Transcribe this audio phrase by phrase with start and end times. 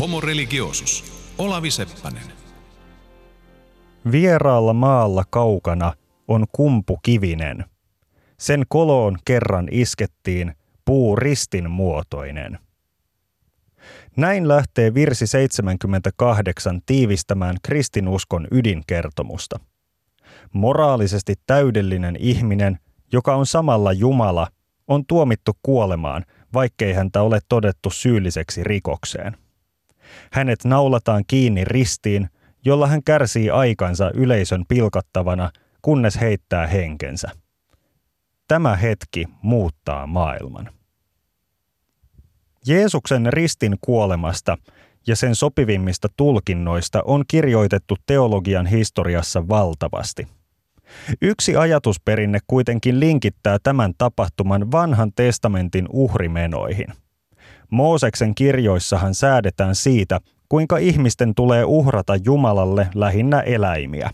[0.00, 1.04] Homo religiosus.
[1.38, 2.22] Olavi Seppänen.
[4.12, 5.92] Vieraalla maalla kaukana
[6.28, 7.64] on kumpu kivinen.
[8.38, 10.52] Sen koloon kerran iskettiin
[10.84, 12.58] puu ristin muotoinen.
[14.16, 19.60] Näin lähtee virsi 78 tiivistämään kristinuskon ydinkertomusta.
[20.52, 22.78] Moraalisesti täydellinen ihminen,
[23.12, 24.46] joka on samalla Jumala,
[24.88, 26.24] on tuomittu kuolemaan,
[26.54, 29.42] vaikkei häntä ole todettu syylliseksi rikokseen.
[30.32, 32.28] Hänet naulataan kiinni ristiin,
[32.64, 35.50] jolla hän kärsii aikansa yleisön pilkattavana,
[35.82, 37.28] kunnes heittää henkensä.
[38.48, 40.70] Tämä hetki muuttaa maailman.
[42.66, 44.58] Jeesuksen ristin kuolemasta
[45.06, 50.28] ja sen sopivimmista tulkinnoista on kirjoitettu teologian historiassa valtavasti.
[51.22, 56.86] Yksi ajatusperinne kuitenkin linkittää tämän tapahtuman vanhan testamentin uhrimenoihin.
[57.72, 64.10] Mooseksen kirjoissahan säädetään siitä, kuinka ihmisten tulee uhrata Jumalalle lähinnä eläimiä.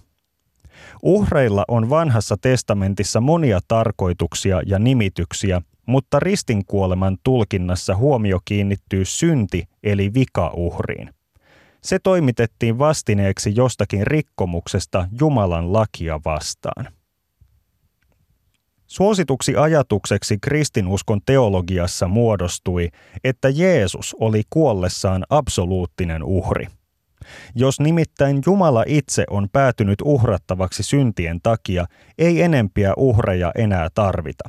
[1.02, 10.14] Uhreilla on vanhassa testamentissa monia tarkoituksia ja nimityksiä, mutta ristinkuoleman tulkinnassa huomio kiinnittyy synti eli
[10.14, 11.10] vikauhriin.
[11.82, 16.97] Se toimitettiin vastineeksi jostakin rikkomuksesta Jumalan lakia vastaan.
[18.88, 22.88] Suosituksi ajatukseksi kristinuskon teologiassa muodostui,
[23.24, 26.66] että Jeesus oli kuollessaan absoluuttinen uhri.
[27.54, 31.86] Jos nimittäin Jumala itse on päätynyt uhrattavaksi syntien takia,
[32.18, 34.48] ei enempiä uhreja enää tarvita.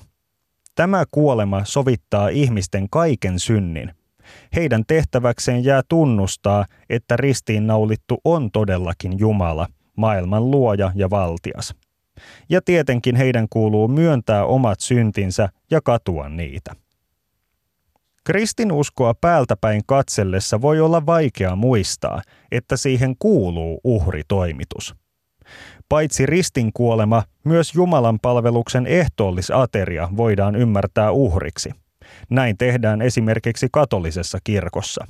[0.75, 3.91] Tämä kuolema sovittaa ihmisten kaiken synnin.
[4.55, 11.75] Heidän tehtäväkseen jää tunnustaa, että ristiin naulittu on todellakin Jumala, maailman luoja ja valtias.
[12.49, 16.75] Ja tietenkin heidän kuuluu myöntää omat syntinsä ja katua niitä.
[18.23, 24.95] Kristinuskoa päältäpäin katsellessa voi olla vaikea muistaa, että siihen kuuluu uhritoimitus.
[25.89, 31.69] Paitsi ristin kuolema, myös Jumalan palveluksen ehtoollisateria voidaan ymmärtää uhriksi.
[32.29, 35.07] Näin tehdään esimerkiksi katolisessa kirkossa.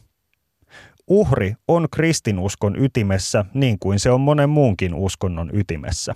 [1.07, 6.15] Uhri on kristinuskon ytimessä niin kuin se on monen muunkin uskonnon ytimessä.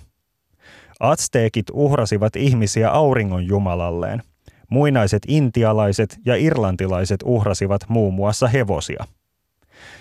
[1.00, 4.22] Atsteekit uhrasivat ihmisiä auringon jumalalleen.
[4.70, 9.04] Muinaiset intialaiset ja irlantilaiset uhrasivat muun muassa hevosia–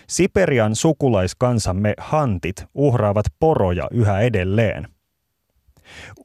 [0.07, 4.87] Siperian sukulaiskansamme hantit uhraavat poroja yhä edelleen.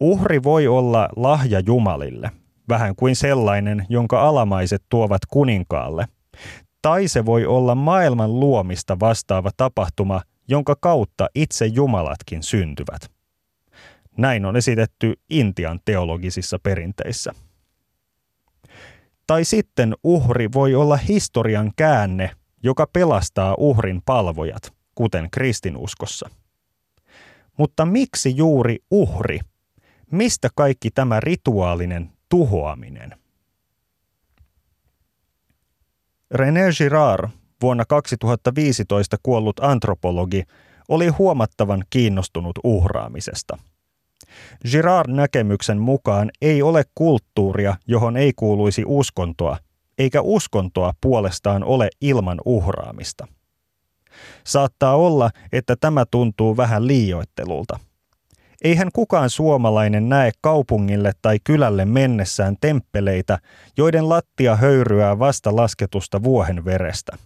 [0.00, 2.30] Uhri voi olla lahja Jumalille,
[2.68, 6.08] vähän kuin sellainen, jonka alamaiset tuovat kuninkaalle.
[6.82, 13.17] Tai se voi olla maailman luomista vastaava tapahtuma, jonka kautta itse Jumalatkin syntyvät.
[14.18, 17.34] Näin on esitetty Intian teologisissa perinteissä.
[19.26, 22.30] Tai sitten uhri voi olla historian käänne
[22.62, 26.30] joka pelastaa uhrin palvojat, kuten kristinuskossa.
[27.58, 29.40] Mutta miksi juuri uhri?
[30.10, 33.14] Mistä kaikki tämä rituaalinen tuhoaminen?
[36.34, 37.30] René Girard,
[37.62, 40.42] vuonna 2015 kuollut antropologi,
[40.88, 43.58] oli huomattavan kiinnostunut uhraamisesta.
[44.70, 49.56] Girard näkemyksen mukaan ei ole kulttuuria, johon ei kuuluisi uskontoa,
[49.98, 53.26] eikä uskontoa puolestaan ole ilman uhraamista.
[54.44, 57.78] Saattaa olla, että tämä tuntuu vähän liioittelulta.
[58.64, 63.38] Eihän kukaan suomalainen näe kaupungille tai kylälle mennessään temppeleitä,
[63.76, 67.18] joiden lattia höyryää vasta lasketusta vuohen verestä.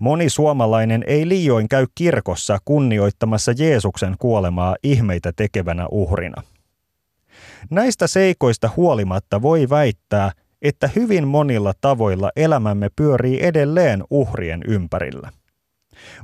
[0.00, 6.42] Moni suomalainen ei liioin käy kirkossa kunnioittamassa Jeesuksen kuolemaa ihmeitä tekevänä uhrina.
[7.70, 15.32] Näistä seikoista huolimatta voi väittää, että hyvin monilla tavoilla elämämme pyörii edelleen uhrien ympärillä.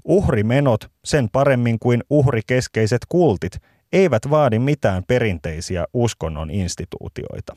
[0.04, 3.53] Uhrimenot, sen paremmin kuin uhrikeskeiset kultit,
[3.93, 7.56] eivät vaadi mitään perinteisiä uskonnon instituutioita.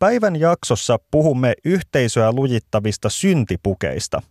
[0.00, 4.22] Päivän jaksossa puhumme yhteisöä lujittavista syntipukeista,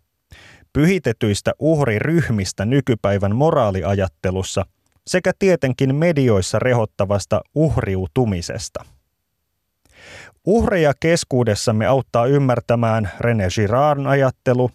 [0.74, 4.66] pyhitetyistä uhriryhmistä nykypäivän moraaliajattelussa
[5.07, 8.86] sekä tietenkin medioissa rehottavasta uhriutumisesta–
[10.45, 14.71] Uhreja keskuudessamme auttaa ymmärtämään René Girardin ajattelu,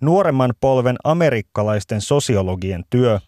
[0.00, 3.20] nuoremman polven amerikkalaisten sosiologien työ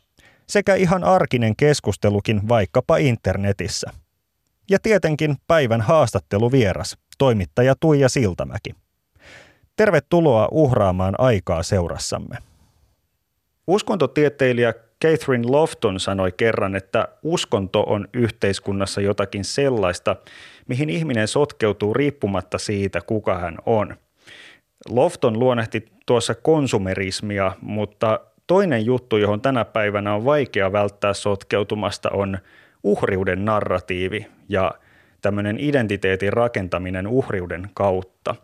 [0.49, 3.91] sekä ihan arkinen keskustelukin vaikkapa internetissä.
[4.71, 8.75] Ja tietenkin päivän haastatteluvieras, toimittaja Tuija Siltamäki.
[9.77, 12.37] Tervetuloa uhraamaan aikaa seurassamme.
[13.67, 14.75] Uskontotieteilijä
[15.05, 20.17] Catherine Lofton sanoi kerran, että uskonto on yhteiskunnassa jotakin sellaista,
[20.69, 23.97] mihin ihminen sotkeutuu riippumatta siitä, kuka hän on.
[24.89, 32.39] Lofton luonnehti tuossa konsumerismia, mutta toinen juttu, johon tänä päivänä on vaikea välttää sotkeutumasta, on
[32.83, 34.75] uhriuden narratiivi ja
[35.25, 38.35] tämmöinen identiteetin rakentaminen uhriuden kautta.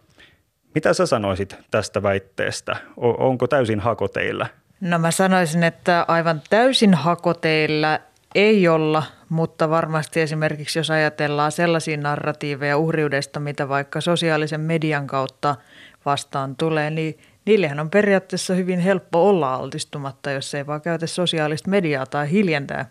[0.75, 2.77] Mitä sä sanoisit tästä väitteestä?
[2.97, 4.47] Onko täysin hakoteilla?
[4.81, 7.99] No mä sanoisin, että aivan täysin hakoteilla
[8.35, 15.57] ei olla, mutta varmasti esimerkiksi jos ajatellaan sellaisia narratiiveja uhriudesta, mitä vaikka sosiaalisen median kautta
[16.05, 21.71] vastaan tulee, niin niillehän on periaatteessa hyvin helppo olla altistumatta, jos ei vaan käytä sosiaalista
[21.71, 22.91] mediaa tai hiljentää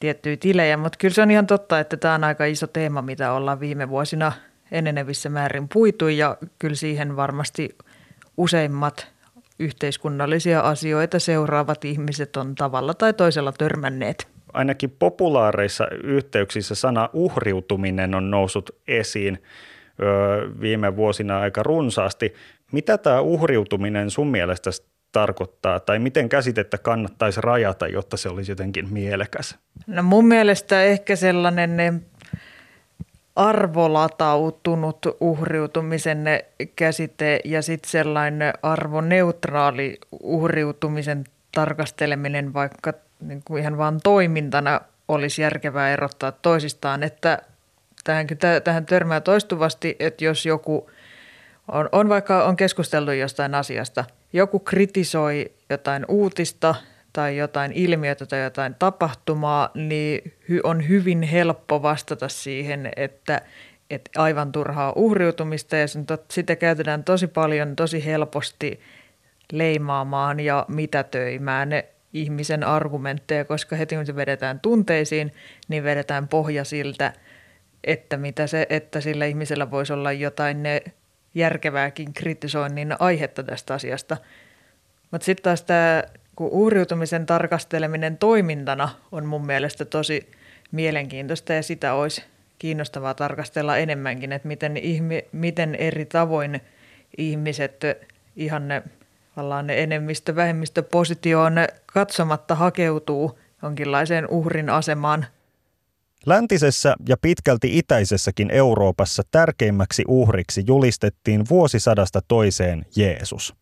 [0.00, 0.76] tiettyjä tilejä.
[0.76, 3.88] Mutta kyllä se on ihan totta, että tämä on aika iso teema, mitä ollaan viime
[3.88, 4.32] vuosina
[4.72, 7.76] enenevissä määrin puitu ja kyllä siihen varmasti
[8.36, 9.08] useimmat
[9.58, 18.30] yhteiskunnallisia asioita seuraavat ihmiset on tavalla tai toisella törmänneet ainakin populaareissa yhteyksissä sana uhriutuminen on
[18.30, 19.42] noussut esiin
[20.60, 22.34] viime vuosina aika runsaasti.
[22.72, 24.70] Mitä tämä uhriutuminen sun mielestä
[25.12, 29.58] tarkoittaa tai miten käsitettä kannattaisi rajata, jotta se olisi jotenkin mielekäs?
[29.86, 32.02] No mun mielestä ehkä sellainen
[33.36, 36.24] arvolatautunut uhriutumisen
[36.76, 45.90] käsite ja sitten sellainen arvoneutraali uhriutumisen tarkasteleminen vaikka niin kuin ihan vaan toimintana olisi järkevää
[45.90, 47.38] erottaa toisistaan, että
[48.04, 48.26] tähän,
[48.64, 50.90] tähän törmää toistuvasti, että jos joku
[51.68, 56.74] on, on vaikka on keskusteltu jostain asiasta, joku kritisoi jotain uutista
[57.12, 60.32] tai jotain ilmiötä tai jotain tapahtumaa, niin
[60.64, 63.40] on hyvin helppo vastata siihen, että,
[63.90, 65.86] että aivan turhaa uhriutumista ja
[66.30, 68.80] sitä käytetään tosi paljon, tosi helposti
[69.52, 71.70] leimaamaan ja mitätöimään
[72.12, 75.32] ihmisen argumentteja, koska heti kun se vedetään tunteisiin,
[75.68, 77.12] niin vedetään pohja siltä,
[77.84, 80.62] että, mitä se, että sillä ihmisellä voisi olla jotain.
[80.62, 80.82] Ne
[81.34, 84.16] järkevääkin kritisoinnin aihetta tästä asiasta.
[85.10, 86.02] Mutta sitten taas tämä
[86.40, 90.30] uhriutumisen tarkasteleminen toimintana on mun mielestä tosi
[90.72, 92.24] mielenkiintoista ja sitä olisi
[92.58, 96.60] kiinnostavaa tarkastella enemmänkin, että miten, ihmi, miten eri tavoin
[97.18, 97.82] ihmiset
[98.36, 98.82] ihan ne
[99.34, 101.54] tavallaan enemmistö-vähemmistöpositioon
[101.86, 105.26] katsomatta hakeutuu jonkinlaiseen uhrin asemaan.
[106.26, 113.54] Läntisessä ja pitkälti itäisessäkin Euroopassa tärkeimmäksi uhriksi julistettiin vuosisadasta toiseen Jeesus.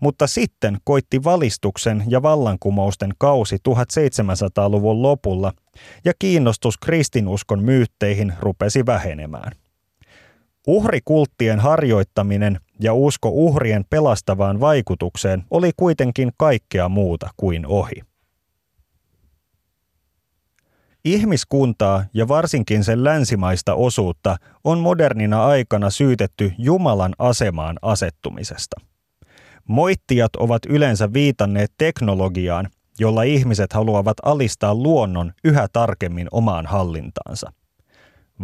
[0.00, 5.52] Mutta sitten koitti valistuksen ja vallankumousten kausi 1700-luvun lopulla
[6.04, 9.52] ja kiinnostus kristinuskon myytteihin rupesi vähenemään.
[10.66, 18.13] Uhrikulttien harjoittaminen ja usko uhrien pelastavaan vaikutukseen oli kuitenkin kaikkea muuta kuin ohi.
[21.04, 28.80] Ihmiskuntaa ja varsinkin sen länsimaista osuutta on modernina aikana syytetty Jumalan asemaan asettumisesta.
[29.68, 32.68] Moittijat ovat yleensä viitanneet teknologiaan,
[32.98, 37.52] jolla ihmiset haluavat alistaa luonnon yhä tarkemmin omaan hallintaansa–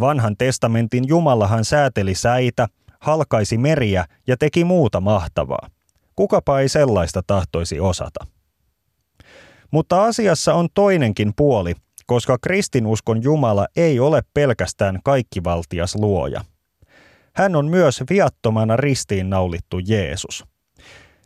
[0.00, 2.66] Vanhan testamentin Jumalahan sääteli säitä,
[3.00, 5.68] halkaisi meriä ja teki muuta mahtavaa.
[6.16, 8.26] Kukapa ei sellaista tahtoisi osata.
[9.70, 11.74] Mutta asiassa on toinenkin puoli,
[12.10, 16.44] koska kristinuskon Jumala ei ole pelkästään kaikkivaltias luoja.
[17.34, 20.44] Hän on myös viattomana ristiin naulittu Jeesus.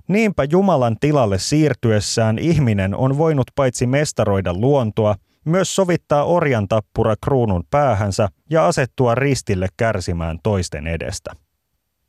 [0.09, 5.15] Niinpä Jumalan tilalle siirtyessään ihminen on voinut paitsi mestaroida luontoa,
[5.45, 11.31] myös sovittaa orjan tappura kruunun päähänsä ja asettua ristille kärsimään toisten edestä.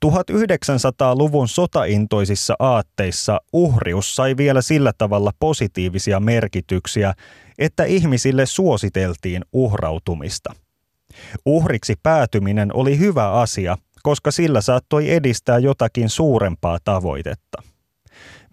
[0.06, 7.14] 1900-luvun sotaintoisissa aatteissa uhrius sai vielä sillä tavalla positiivisia merkityksiä,
[7.58, 10.54] että ihmisille suositeltiin uhrautumista.
[11.46, 17.64] Uhriksi päätyminen oli hyvä asia, koska sillä saattoi edistää jotakin suurempaa tavoitetta.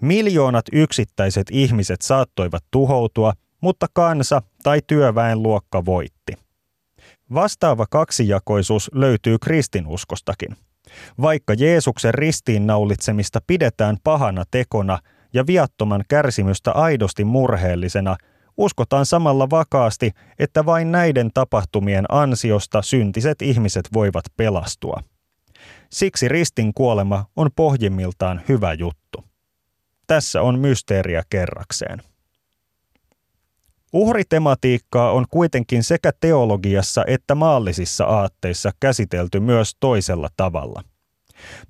[0.01, 3.33] Miljoonat yksittäiset ihmiset saattoivat tuhoutua
[3.63, 6.33] mutta kansa tai työväenluokka voitti.
[7.35, 10.57] Vastaava kaksijakoisuus löytyy kristinuskostakin.
[11.21, 14.99] Vaikka Jeesuksen ristiinnaulitsemista pidetään pahana tekona
[15.35, 18.17] ja viattoman kärsimystä aidosti murheellisena,
[18.57, 25.03] uskotaan samalla vakaasti, että vain näiden tapahtumien ansiosta syntiset ihmiset voivat pelastua.
[25.91, 29.25] Siksi ristin kuolema on pohjimmiltaan hyvä juttu.
[30.07, 32.03] Tässä on mysteeriä kerrakseen.
[33.93, 40.83] Uhritematiikkaa on kuitenkin sekä teologiassa että maallisissa aatteissa käsitelty myös toisella tavalla.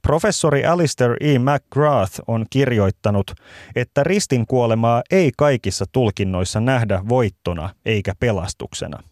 [0.02, 1.38] Professori Alistair E.
[1.38, 3.31] McGrath on kirjoittanut,
[3.76, 9.02] että ristinkuolemaa ei kaikissa tulkinnoissa nähdä voittona eikä pelastuksena.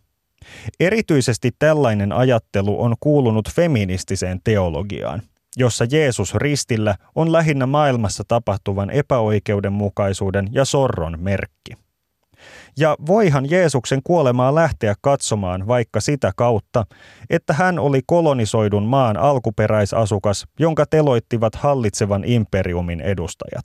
[0.81, 5.23] Erityisesti tällainen ajattelu on kuulunut feministiseen teologiaan.
[5.57, 11.90] jossa Jeesus ristillä on lähinnä maailmassa tapahtuvan epäoikeudenmukaisuuden ja sorron merkki.
[12.81, 16.87] Ja voihan Jeesuksen kuolemaa lähteä katsomaan vaikka sitä kautta,
[17.31, 23.65] että hän oli kolonisoidun maan alkuperäisasukas, jonka teloittivat hallitsevan imperiumin edustajat.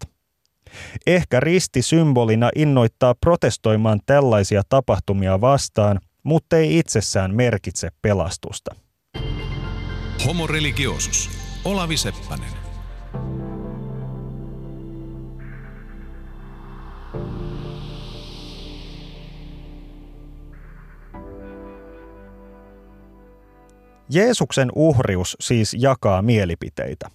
[1.08, 8.76] Ehkä risti symbolina innoittaa protestoimaan tällaisia tapahtumia vastaan, mutta ei itsessään merkitse pelastusta.
[10.26, 11.30] Homo religiosus.
[11.66, 12.50] Olavi Seppänen.
[24.10, 27.10] Jeesuksen uhrius siis jakaa mielipiteitä.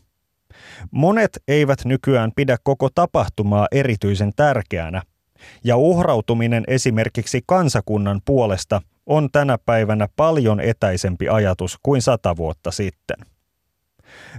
[0.90, 5.02] Monet eivät nykyään pidä koko tapahtumaa erityisen tärkeänä,
[5.64, 13.16] ja uhrautuminen esimerkiksi kansakunnan puolesta on tänä päivänä paljon etäisempi ajatus kuin sata vuotta sitten.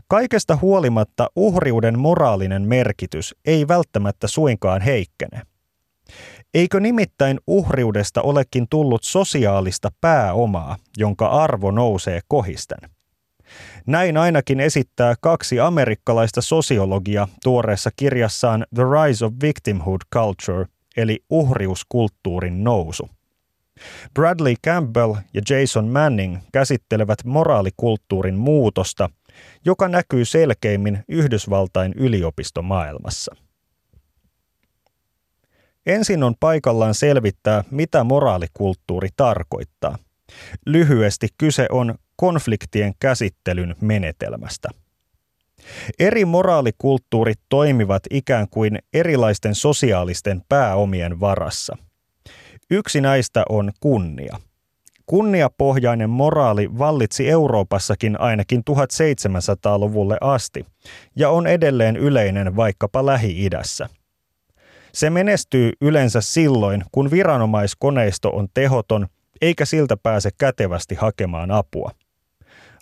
[0.08, 5.42] Kaikesta huolimatta uhriuden moraalinen merkitys ei välttämättä suinkaan heikkene.
[6.54, 12.80] Eikö nimittäin uhriudesta olekin tullut sosiaalista pääomaa, jonka arvo nousee kohisten?
[13.88, 20.66] Näin ainakin esittää kaksi amerikkalaista sosiologia tuoreessa kirjassaan The Rise of Victimhood Culture,
[20.98, 23.10] eli uhriuskulttuurin nousu.
[24.14, 29.10] Bradley Campbell ja Jason Manning käsittelevät moraalikulttuurin muutosta,
[29.66, 33.36] joka näkyy selkeimmin Yhdysvaltain yliopistomaailmassa.
[35.86, 39.98] Ensin on paikallaan selvittää, mitä moraalikulttuuri tarkoittaa.
[40.66, 44.70] Lyhyesti kyse on konfliktien käsittelyn menetelmästä.
[46.00, 51.78] Eri moraalikulttuurit toimivat ikään kuin erilaisten sosiaalisten pääomien varassa.
[52.72, 54.40] Yksi näistä on kunnia.
[55.06, 60.66] Kunniapohjainen moraali vallitsi Euroopassakin ainakin 1700-luvulle asti
[61.16, 63.90] ja on edelleen yleinen vaikkapa Lähi-idässä–
[64.94, 69.08] se menestyy yleensä silloin, kun viranomaiskoneisto on tehoton
[69.42, 71.92] eikä siltä pääse kätevästi hakemaan apua.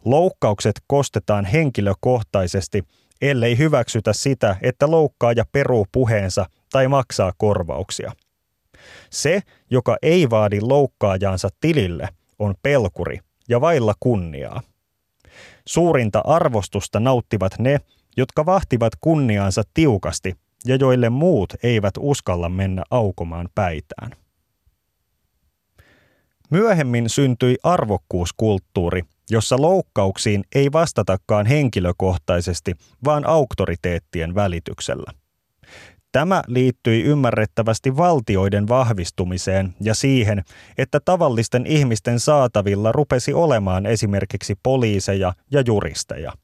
[0.05, 2.83] Loukkaukset kostetaan henkilökohtaisesti,
[3.21, 8.11] ellei hyväksytä sitä, että loukkaaja peruu puheensa tai maksaa korvauksia.
[9.09, 14.61] Se, joka ei vaadi loukkaajansa tilille, on pelkuri ja vailla kunniaa.
[15.67, 17.79] Suurinta arvostusta nauttivat ne,
[18.17, 20.35] jotka vahtivat kunniaansa tiukasti
[20.65, 24.11] ja joille muut eivät uskalla mennä aukomaan päitään.
[26.49, 32.75] Myöhemmin syntyi arvokkuuskulttuuri, jossa loukkauksiin ei vastatakaan henkilökohtaisesti,
[33.05, 35.11] vaan auktoriteettien välityksellä.
[36.11, 40.43] Tämä liittyi ymmärrettävästi valtioiden vahvistumiseen ja siihen,
[40.77, 46.33] että tavallisten ihmisten saatavilla rupesi olemaan esimerkiksi poliiseja ja juristeja–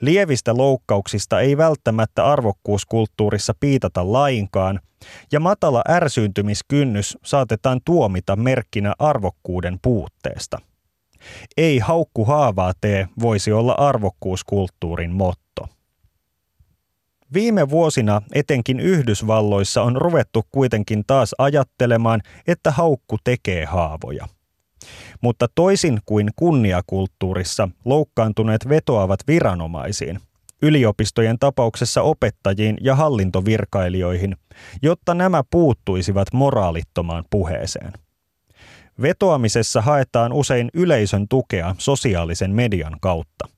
[0.00, 4.80] Lievistä loukkauksista ei välttämättä arvokkuuskulttuurissa piitata lainkaan,
[5.32, 10.58] ja matala ärsyyntymiskynnys saatetaan tuomita merkkinä arvokkuuden puutteesta.
[11.56, 15.68] Ei haukku haavaa tee voisi olla arvokkuuskulttuurin motto.
[17.32, 24.28] Viime vuosina etenkin Yhdysvalloissa on ruvettu kuitenkin taas ajattelemaan, että haukku tekee haavoja.
[25.24, 30.20] Mutta toisin kuin kunniakulttuurissa, loukkaantuneet vetoavat viranomaisiin,
[30.62, 34.36] yliopistojen tapauksessa opettajiin ja hallintovirkailijoihin,
[34.82, 37.92] jotta nämä puuttuisivat moraalittomaan puheeseen.
[39.02, 43.48] Vetoamisessa haetaan usein yleisön tukea sosiaalisen median kautta.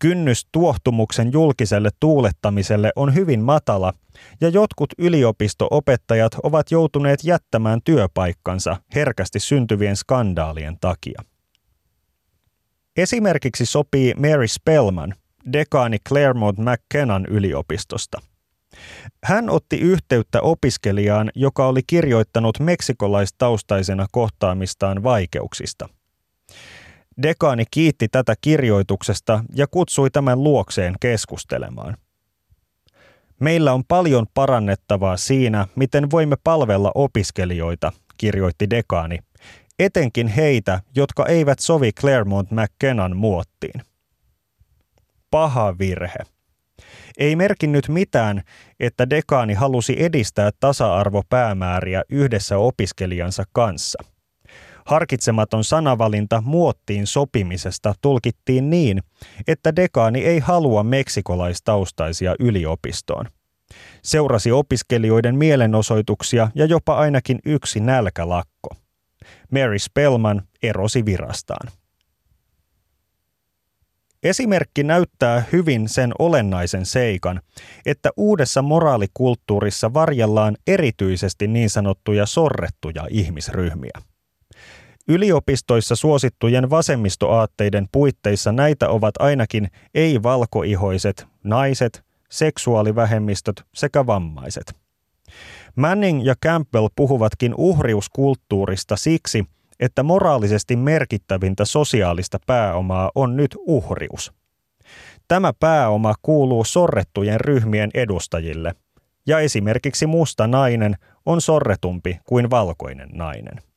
[0.00, 3.92] Kynnys tuohtumuksen julkiselle tuulettamiselle on hyvin matala
[4.40, 11.22] ja jotkut yliopistoopettajat ovat joutuneet jättämään työpaikkansa herkästi syntyvien skandaalien takia.
[12.96, 15.14] Esimerkiksi sopii Mary Spellman,
[15.52, 18.20] dekaani Claremont McKennan yliopistosta.
[19.24, 25.88] Hän otti yhteyttä opiskelijaan, joka oli kirjoittanut meksikolaistaustaisena kohtaamistaan vaikeuksista–
[27.22, 31.96] Dekaani kiitti tätä kirjoituksesta ja kutsui tämän luokseen keskustelemaan.
[33.40, 39.18] Meillä on paljon parannettavaa siinä, miten voimme palvella opiskelijoita, kirjoitti dekaani,
[39.78, 43.82] etenkin heitä, jotka eivät sovi Claremont McKennan muottiin.
[45.30, 46.18] Paha virhe.
[47.18, 48.42] Ei merkinnyt mitään,
[48.80, 54.04] että dekaani halusi edistää tasa-arvopäämääriä yhdessä opiskelijansa kanssa–
[54.88, 59.02] Harkitsematon sanavalinta muottiin sopimisesta tulkittiin niin,
[59.46, 63.26] että dekaani ei halua meksikolaistaustaisia yliopistoon.
[64.02, 68.68] Seurasi opiskelijoiden mielenosoituksia ja jopa ainakin yksi nälkälakko.
[69.52, 71.68] Mary Spellman erosi virastaan.
[74.22, 77.40] Esimerkki näyttää hyvin sen olennaisen seikan,
[77.86, 84.07] että uudessa moraalikulttuurissa varjellaan erityisesti niin sanottuja sorrettuja ihmisryhmiä.
[85.08, 94.76] Yliopistoissa suosittujen vasemmistoaatteiden puitteissa näitä ovat ainakin ei-valkoihoiset, naiset, seksuaalivähemmistöt sekä vammaiset.
[95.76, 99.44] Manning ja Campbell puhuvatkin uhriuskulttuurista siksi,
[99.80, 104.32] että moraalisesti merkittävintä sosiaalista pääomaa on nyt uhrius.
[105.28, 108.74] Tämä pääoma kuuluu sorrettujen ryhmien edustajille,
[109.26, 110.96] ja esimerkiksi musta nainen
[111.26, 113.67] on sorretumpi kuin valkoinen nainen.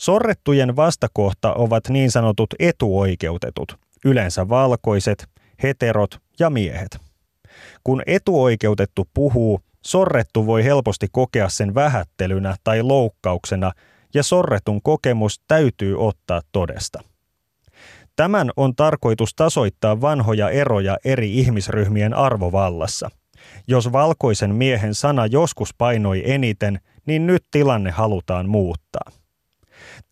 [0.00, 5.28] Sorrettujen vastakohta ovat niin sanotut etuoikeutetut, yleensä valkoiset,
[5.62, 6.98] heterot ja miehet.
[7.84, 13.72] Kun etuoikeutettu puhuu, sorrettu voi helposti kokea sen vähättelynä tai loukkauksena,
[14.14, 17.00] ja sorretun kokemus täytyy ottaa todesta.
[18.16, 23.10] Tämän on tarkoitus tasoittaa vanhoja eroja eri ihmisryhmien arvovallassa.
[23.68, 29.10] Jos valkoisen miehen sana joskus painoi eniten, niin nyt tilanne halutaan muuttaa.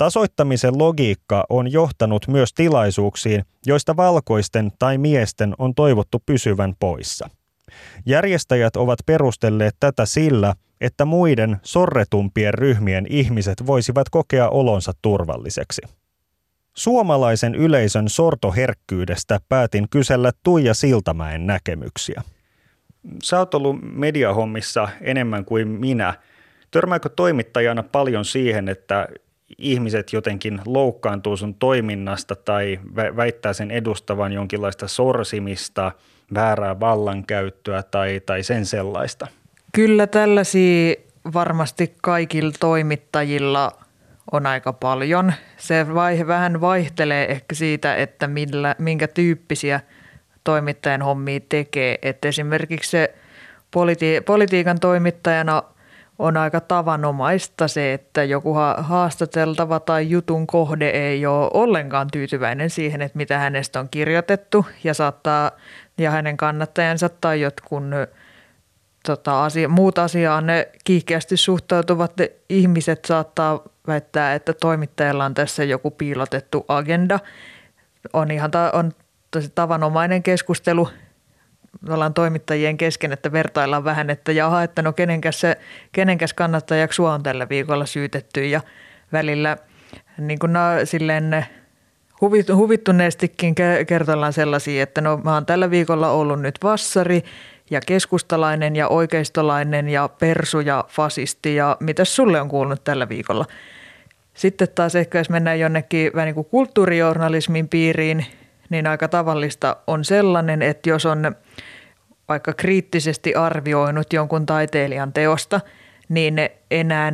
[0.02, 7.30] Tasoittamisen logiikka on johtanut myös tilaisuuksiin, joista valkoisten tai miesten on toivottu pysyvän poissa.
[8.06, 15.82] Järjestäjät ovat perustelleet tätä sillä, että muiden sorretumpien ryhmien ihmiset voisivat kokea olonsa turvalliseksi.
[16.76, 22.23] Suomalaisen yleisön sortoherkkyydestä päätin kysellä Tuija Siltamäen näkemyksiä.
[23.23, 26.14] Sä oot ollut mediahommissa enemmän kuin minä.
[26.71, 29.09] Törmääkö toimittajana paljon siihen, että
[29.59, 32.80] ihmiset jotenkin loukkaantuu sun toiminnasta tai
[33.16, 35.92] väittää sen edustavan jonkinlaista sorsimista,
[36.35, 39.26] väärää vallankäyttöä tai, tai sen sellaista?
[39.73, 40.94] Kyllä tällaisia
[41.35, 43.73] varmasti kaikilla toimittajilla
[44.32, 45.32] on aika paljon.
[45.56, 49.80] Se vaihe vähän vaihtelee ehkä siitä, että millä, minkä tyyppisiä
[50.44, 51.99] toimittajan hommia tekee.
[52.02, 53.14] Että esimerkiksi se
[53.71, 55.62] politi- politiikan toimittajana
[56.18, 63.03] on aika tavanomaista se, että joku haastateltava tai jutun kohde ei ole ollenkaan tyytyväinen siihen,
[63.03, 65.51] että mitä hänestä on kirjoitettu ja saattaa
[65.98, 67.94] ja hänen kannattajansa tai jotkun
[69.07, 72.12] tota, asia, muut asiaan ne kiihkeästi suhtautuvat
[72.48, 77.20] ihmiset saattaa väittää, että toimittajalla on tässä joku piilotettu agenda.
[78.12, 78.92] On ihan ta- on
[79.31, 80.88] tosi tavanomainen keskustelu
[81.88, 85.56] ollaan toimittajien kesken, että vertaillaan vähän, että jaha, että no kenenkäs, se,
[85.92, 88.61] kenenkäs kannattajaksi sua on tällä viikolla syytetty ja
[89.12, 89.56] välillä
[90.18, 91.46] niin kuin no, silleen
[92.54, 93.54] huvittuneestikin
[93.87, 97.22] kertoillaan sellaisia, että no mä oon tällä viikolla ollut nyt vassari
[97.70, 103.44] ja keskustalainen ja oikeistolainen ja persu ja fasisti ja mitä sulle on kuulunut tällä viikolla.
[104.35, 108.26] Sitten taas ehkä jos mennään jonnekin vähän niin kuin kulttuurijournalismin piiriin,
[108.72, 111.37] niin aika tavallista on sellainen, että jos on
[112.28, 115.61] vaikka kriittisesti arvioinut jonkun taiteilijan teosta,
[116.08, 116.37] niin
[116.70, 117.12] enää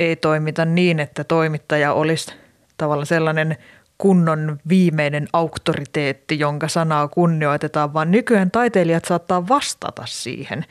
[0.00, 2.34] ei toimita niin, että toimittaja olisi
[2.76, 3.56] tavallaan sellainen
[3.98, 10.64] kunnon viimeinen auktoriteetti, jonka sanaa kunnioitetaan, vaan nykyään taiteilijat saattaa vastata siihen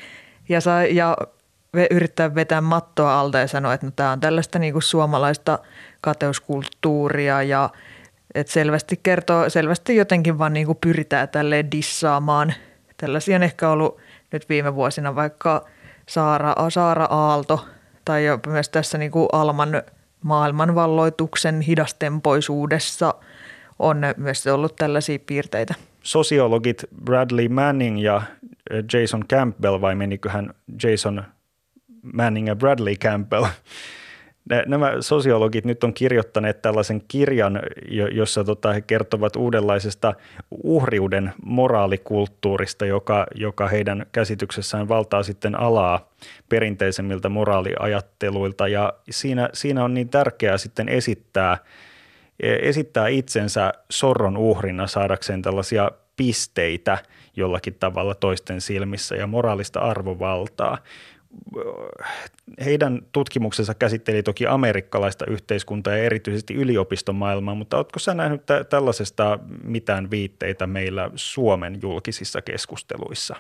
[0.50, 1.18] ja, saa, ja
[1.92, 5.60] yrittää vetää mattoa alta ja sanoa, että no, tämä on tällaista niin kuin suomalaista
[6.02, 7.70] kateuskulttuuria ja
[8.36, 12.54] että selvästi kertoo, selvästi jotenkin vaan niin pyritään tälleen dissaamaan.
[12.98, 13.98] Tällaisia on ehkä ollut
[14.32, 15.66] nyt viime vuosina vaikka
[16.08, 17.66] Saara, Saara Aalto
[18.06, 19.84] tai myös tässä niin kuin Alman
[20.24, 23.14] maailmanvalloituksen hidastempoisuudessa
[23.80, 25.74] on myös ollut tällaisia piirteitä.
[26.04, 28.22] Sosiologit Bradley Manning ja
[28.94, 31.24] Jason Campbell, vai meniköhän Jason
[32.14, 33.46] Manning ja Bradley Campbell
[34.66, 37.60] nämä sosiologit nyt on kirjoittaneet tällaisen kirjan,
[38.12, 40.14] jossa tota, he kertovat uudenlaisesta
[40.64, 46.10] uhriuden moraalikulttuurista, joka, joka heidän käsityksessään valtaa sitten alaa
[46.50, 48.68] perinteisemmiltä moraaliajatteluilta.
[48.68, 51.58] Ja siinä, siinä on niin tärkeää sitten esittää,
[52.40, 56.98] esittää itsensä sorron uhrina saadakseen tällaisia pisteitä
[57.36, 60.78] jollakin tavalla toisten silmissä ja moraalista arvovaltaa
[62.66, 70.12] heidän tutkimuksensa käsitteli toki amerikkalaista yhteiskuntaa ja erityisesti yliopistomaailmaa, mutta oletko sä nähnyt tällaisesta mitään
[70.12, 73.36] viitteitä meillä Suomen julkisissa keskusteluissa?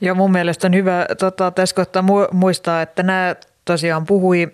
[0.00, 4.48] Joo, mun mielestä on hyvä tota, tässä kohtaa muistaa, että nämä tosiaan puhui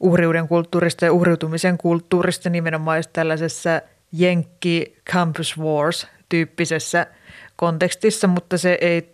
[0.00, 3.80] uhriuden kulttuurista ja uhriutumisen kulttuurista nimenomaan tällaisessa
[4.12, 7.06] Jenkki Campus Wars-tyyppisessä
[7.56, 9.10] kontekstissa, mutta se ei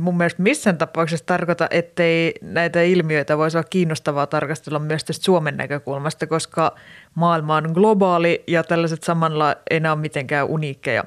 [0.00, 5.56] mun mielestä missään tapauksessa tarkoita, ettei näitä ilmiöitä voisi olla kiinnostavaa tarkastella myös tästä Suomen
[5.56, 6.74] näkökulmasta, koska
[7.14, 11.04] maailma on globaali ja tällaiset samalla ei ole mitenkään uniikkeja.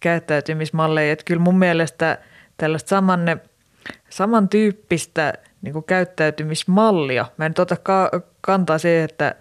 [0.00, 1.12] käyttäytymismalleja.
[1.12, 2.18] Että kyllä mun mielestä
[2.56, 3.38] tällaista samanne,
[4.08, 7.26] samantyyppistä niin kuin käyttäytymismallia.
[7.36, 7.54] Mä en
[8.40, 9.34] kantaa se, että,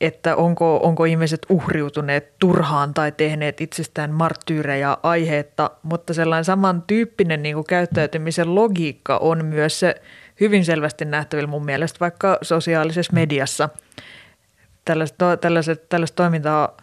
[0.00, 7.54] että onko, onko ihmiset uhriutuneet turhaan tai tehneet itsestään marttyyrejä aiheetta, mutta sellainen samantyyppinen niin
[7.54, 9.94] kuin käyttäytymisen logiikka on myös se
[10.40, 13.68] hyvin selvästi nähtävillä mun mielestä vaikka sosiaalisessa mediassa.
[14.84, 16.76] Tällaista, tällaiset, tällaista toimintaa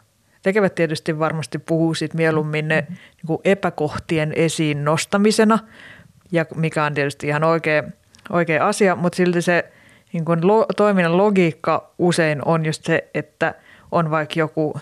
[0.43, 5.59] tekevät tietysti varmasti puhuu sit mieluummin ne niin epäkohtien esiin nostamisena,
[6.31, 7.83] ja mikä on tietysti ihan oikea,
[8.29, 9.71] oikea asia, mutta silti se
[10.13, 13.55] niin kuin lo, toiminnan logiikka usein on just se, että
[13.91, 14.79] on vaikka joku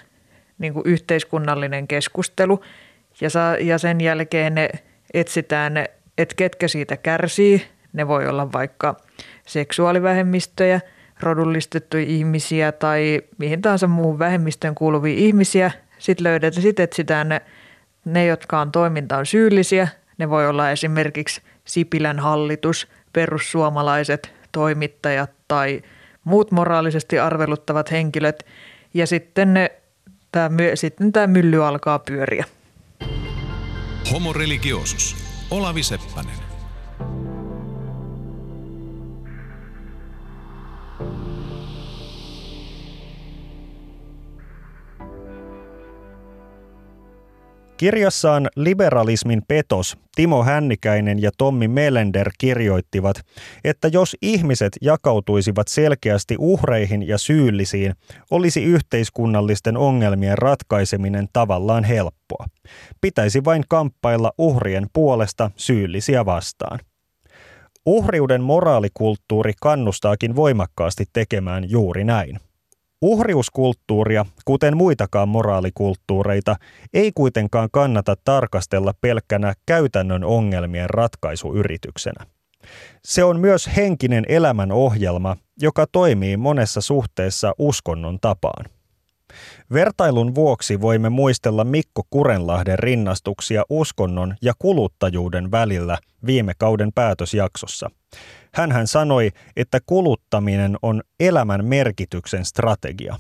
[0.58, 2.62] niin kuin yhteiskunnallinen keskustelu
[3.22, 4.70] ja, saa, ja sen jälkeen ne
[5.14, 7.66] etsitään, ne, että ketkä siitä kärsii.
[7.94, 8.96] Ne voi olla vaikka
[9.48, 10.82] seksuaalivähemmistöjä,
[11.20, 15.72] rodullistettuja ihmisiä tai mihin tahansa muuhun vähemmistöön kuuluvia ihmisiä.
[16.00, 17.42] Sitten löydetään, sitten etsitään ne,
[18.06, 19.88] ne, jotka on toimintaan syyllisiä.
[20.18, 25.82] Ne voi olla esimerkiksi Sipilän hallitus, perussuomalaiset, toimittajat tai
[26.24, 28.46] muut moraalisesti arveluttavat henkilöt.
[28.94, 29.72] Ja sitten, ne,
[30.32, 32.46] tämä, sitten tämä mylly alkaa pyöriä.
[34.12, 35.16] Homo religiosus.
[35.52, 36.45] Olavi Seppänen.
[47.78, 53.22] Kirjassaan Liberalismin petos Timo Hännikäinen ja Tommi Melender kirjoittivat,
[53.64, 57.94] että jos ihmiset jakautuisivat selkeästi uhreihin ja syyllisiin,
[58.32, 62.46] olisi yhteiskunnallisten ongelmien ratkaiseminen tavallaan helppoa.
[63.02, 66.80] Pitäisi vain kamppailla uhrien puolesta syyllisiä vastaan.
[67.86, 72.40] Uhriuden moraalikulttuuri kannustaakin voimakkaasti tekemään juuri näin.
[73.06, 76.56] Uhriuskulttuuria, kuten muitakaan moraalikulttuureita,
[76.94, 82.26] ei kuitenkaan kannata tarkastella pelkkänä käytännön ongelmien ratkaisuyrityksenä.
[83.04, 88.66] Se on myös henkinen elämän ohjelma, joka toimii monessa suhteessa uskonnon tapaan.
[89.74, 97.92] Vertailun vuoksi voimme muistella Mikko Kurenlahden rinnastuksia uskonnon ja kuluttajuuden välillä viime kauden päätösjaksossa.
[98.54, 103.16] Hänhän sanoi, että kuluttaminen on elämän merkityksen strategia.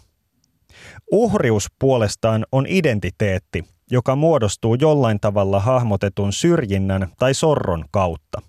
[1.11, 8.41] Uhrius puolestaan on identiteetti, joka muodostuu jollain tavalla hahmotetun syrjinnän tai sorron kautta.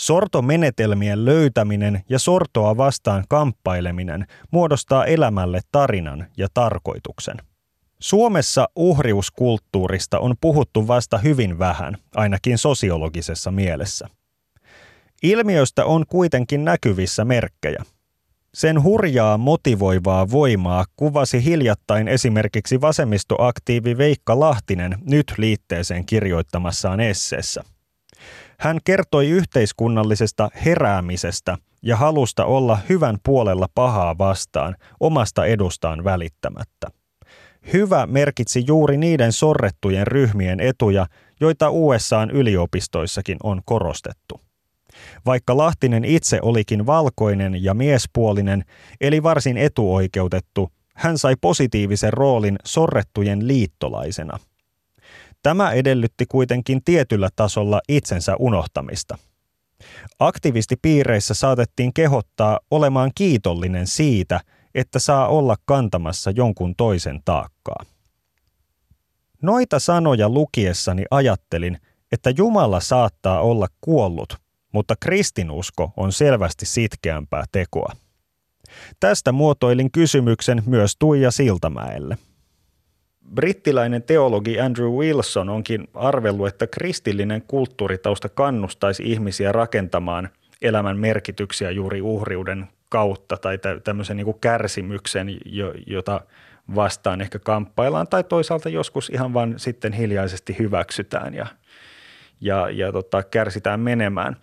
[0.00, 7.36] Sortomenetelmien löytäminen ja sortoa vastaan kamppaileminen muodostaa elämälle tarinan ja tarkoituksen.
[7.98, 14.08] Suomessa uhriuskulttuurista on puhuttu vasta hyvin vähän, ainakin sosiologisessa mielessä.
[15.22, 17.84] Ilmiöstä on kuitenkin näkyvissä merkkejä.
[18.54, 27.64] Sen hurjaa motivoivaa voimaa kuvasi hiljattain esimerkiksi vasemmistoaktiivi Veikka Lahtinen nyt liitteeseen kirjoittamassaan esseessä.
[28.60, 36.86] Hän kertoi yhteiskunnallisesta heräämisestä ja halusta olla hyvän puolella pahaa vastaan, omasta edustaan välittämättä.
[37.72, 41.06] Hyvä merkitsi juuri niiden sorrettujen ryhmien etuja,
[41.40, 44.40] joita USAn yliopistoissakin on korostettu.
[45.26, 48.64] Vaikka Lahtinen itse olikin valkoinen ja miespuolinen,
[49.00, 54.38] eli varsin etuoikeutettu, hän sai positiivisen roolin sorrettujen liittolaisena.
[55.42, 59.18] Tämä edellytti kuitenkin tietyllä tasolla itsensä unohtamista.
[60.18, 64.40] Aktivistipiireissä saatettiin kehottaa olemaan kiitollinen siitä,
[64.74, 67.84] että saa olla kantamassa jonkun toisen taakkaa.
[69.42, 71.78] Noita sanoja lukiessani ajattelin,
[72.12, 74.36] että Jumala saattaa olla kuollut
[74.72, 77.92] mutta kristinusko on selvästi sitkeämpää tekoa.
[79.00, 82.18] Tästä muotoilin kysymyksen myös Tuija Siltamäelle.
[83.34, 90.28] Brittiläinen teologi Andrew Wilson onkin arvellut, että kristillinen kulttuuritausta kannustaisi ihmisiä rakentamaan
[90.62, 95.38] elämän merkityksiä juuri uhriuden kautta tai tämmöisen niin kuin kärsimyksen,
[95.86, 96.20] jota
[96.74, 101.46] vastaan ehkä kamppaillaan tai toisaalta joskus ihan vain sitten hiljaisesti hyväksytään ja
[102.40, 104.36] ja, ja tota, kärsitään menemään.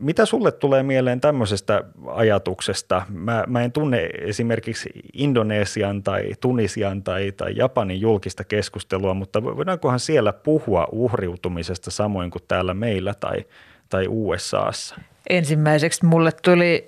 [0.00, 3.02] Mitä sulle tulee mieleen tämmöisestä ajatuksesta?
[3.08, 10.00] Mä, mä en tunne esimerkiksi Indonesian tai Tunisian tai, tai Japanin julkista keskustelua, mutta voidaankohan
[10.00, 13.44] siellä puhua uhriutumisesta samoin kuin täällä meillä tai,
[13.88, 14.96] tai USAssa?
[15.30, 16.86] Ensimmäiseksi mulle tuli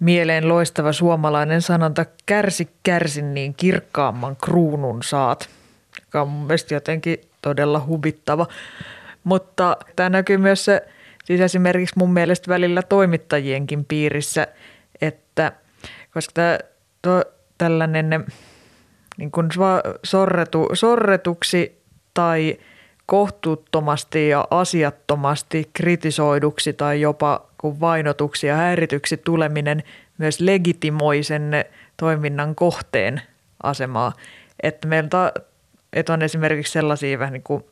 [0.00, 5.48] mieleen loistava suomalainen sanonta, kärsi kärsin niin kirkkaamman kruunun saat,
[6.00, 8.46] joka on mun jotenkin todella huvittava.
[9.24, 10.88] Mutta tämä näkyy myös se,
[11.28, 14.46] siis esimerkiksi mun mielestä välillä toimittajienkin piirissä,
[15.00, 15.52] että
[16.14, 16.58] koska tämä,
[17.02, 17.22] to,
[17.58, 18.24] tällainen
[19.16, 19.48] niin kuin
[20.04, 21.82] sorretu, sorretuksi
[22.14, 22.58] tai
[23.06, 29.82] kohtuuttomasti ja asiattomasti kritisoiduksi tai jopa kun vainotuksi ja häirityksi tuleminen
[30.18, 31.64] myös legitimoi sen
[31.96, 33.22] toiminnan kohteen
[33.62, 34.12] asemaa.
[34.62, 35.32] Että meillä ta,
[35.92, 37.64] että on esimerkiksi sellaisia vähän niin kuin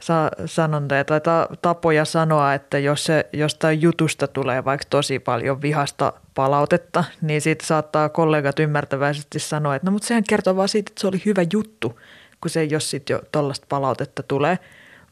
[0.00, 5.62] sa- sanontoja tai ta- tapoja sanoa, että jos se jostain jutusta tulee vaikka tosi paljon
[5.62, 10.90] vihasta palautetta, niin sitten saattaa kollegat ymmärtäväisesti sanoa, että no mutta sehän kertoo vaan siitä,
[10.90, 12.00] että se oli hyvä juttu,
[12.40, 14.58] kun se jos sitten jo tuollaista palautetta tulee.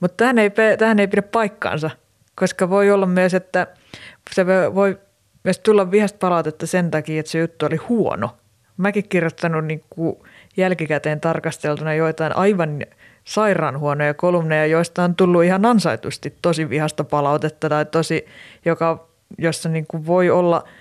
[0.00, 1.90] Mutta tähän ei, tähän ei pidä paikkaansa,
[2.34, 3.66] koska voi olla myös, että
[4.30, 4.98] se voi
[5.44, 8.36] myös tulla vihasta palautetta sen takia, että se juttu oli huono.
[8.76, 10.16] Mäkin kirjoittanut niin kuin
[10.56, 12.80] jälkikäteen tarkasteltuna joitain aivan
[13.28, 18.26] sairaan huonoja kolumneja, joista on tullut ihan ansaitusti tosi vihasta palautetta tai tosi,
[18.64, 20.64] joka, jossa niin kuin voi olla–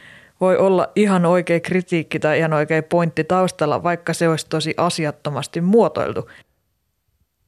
[0.42, 5.62] voi olla ihan oikea kritiikki tai ihan oikea pointti taustalla, vaikka se olisi tosi asiattomasti
[5.62, 6.30] muotoiltu.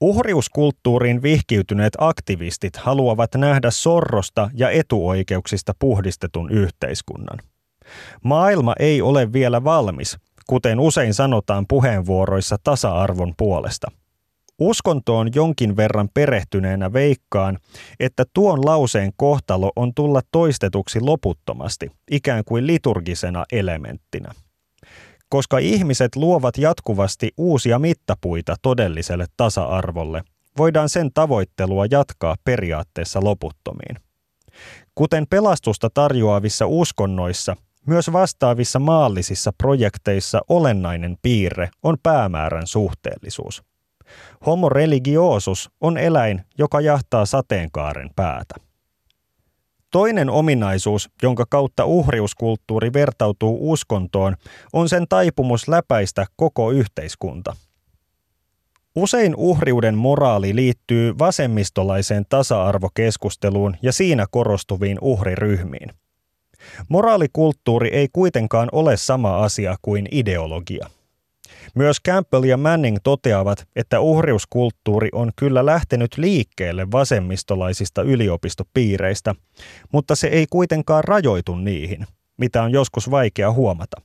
[0.01, 7.39] Uhriuskulttuuriin vihkiytyneet aktivistit haluavat nähdä sorrosta ja etuoikeuksista puhdistetun yhteiskunnan.
[8.23, 13.91] Maailma ei ole vielä valmis, kuten usein sanotaan puheenvuoroissa tasa-arvon puolesta.
[14.59, 17.57] Uskontoon jonkin verran perehtyneenä veikkaan,
[17.99, 24.33] että tuon lauseen kohtalo on tulla toistetuksi loputtomasti, ikään kuin liturgisena elementtinä.
[25.29, 30.23] Koska ihmiset luovat jatkuvasti uusia mittapuita todelliselle tasa-arvolle,
[30.57, 33.97] voidaan sen tavoittelua jatkaa periaatteessa loputtomiin.
[34.95, 37.55] Kuten pelastusta tarjoavissa uskonnoissa,
[37.87, 43.68] myös vastaavissa maallisissa projekteissa olennainen piirre on päämäärän suhteellisuus.
[44.45, 48.55] Homo religiosus on eläin, joka jahtaa sateenkaaren päätä.
[49.91, 54.35] Toinen ominaisuus, jonka kautta uhriuskulttuuri vertautuu uskontoon,
[54.73, 57.55] on sen taipumus läpäistä koko yhteiskunta.
[58.95, 65.93] Usein uhriuden moraali liittyy vasemmistolaiseen tasa-arvokeskusteluun ja siinä korostuviin uhriryhmiin.
[66.89, 70.89] Moraalikulttuuri ei kuitenkaan ole sama asia kuin ideologia.
[71.75, 79.35] Myös Campbell ja Manning toteavat, että uhriuskulttuuri on kyllä lähtenyt liikkeelle vasemmistolaisista yliopistopiireistä,
[79.91, 84.01] mutta se ei kuitenkaan rajoitu niihin, mitä on joskus vaikea huomata.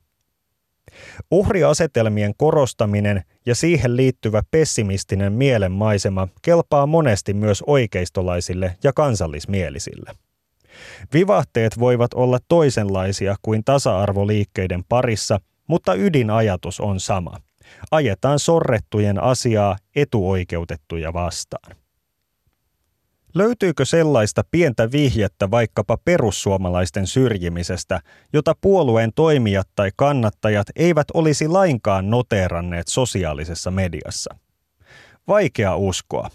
[1.30, 10.10] Uhriasetelmien korostaminen ja siihen liittyvä pessimistinen mielenmaisema kelpaa monesti myös oikeistolaisille ja kansallismielisille.
[11.12, 17.36] Vivahteet voivat olla toisenlaisia kuin tasa-arvoliikkeiden parissa, mutta ydinajatus on sama–
[17.90, 21.76] ajetaan sorrettujen asiaa etuoikeutettuja vastaan.
[23.34, 28.00] Löytyykö sellaista pientä vihjettä vaikkapa perussuomalaisten syrjimisestä,
[28.32, 34.34] jota puolueen toimijat tai kannattajat eivät olisi lainkaan noteeranneet sosiaalisessa mediassa?
[35.28, 36.30] Vaikea uskoa.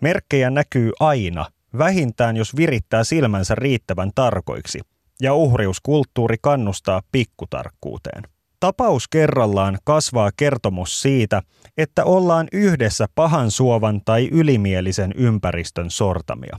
[0.00, 1.46] Merkkejä näkyy aina,
[1.78, 4.80] vähintään jos virittää silmänsä riittävän tarkoiksi,
[5.22, 8.39] ja uhriuskulttuuri kannustaa pikkutarkkuuteen.
[8.60, 11.42] Tapaus kerrallaan kasvaa kertomus siitä,
[11.78, 16.58] että ollaan yhdessä pahan suovan tai ylimielisen ympäristön sortamia.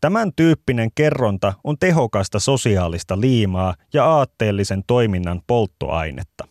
[0.00, 6.48] Tämän tyyppinen kerronta on tehokasta sosiaalista liimaa ja aatteellisen toiminnan polttoainetta.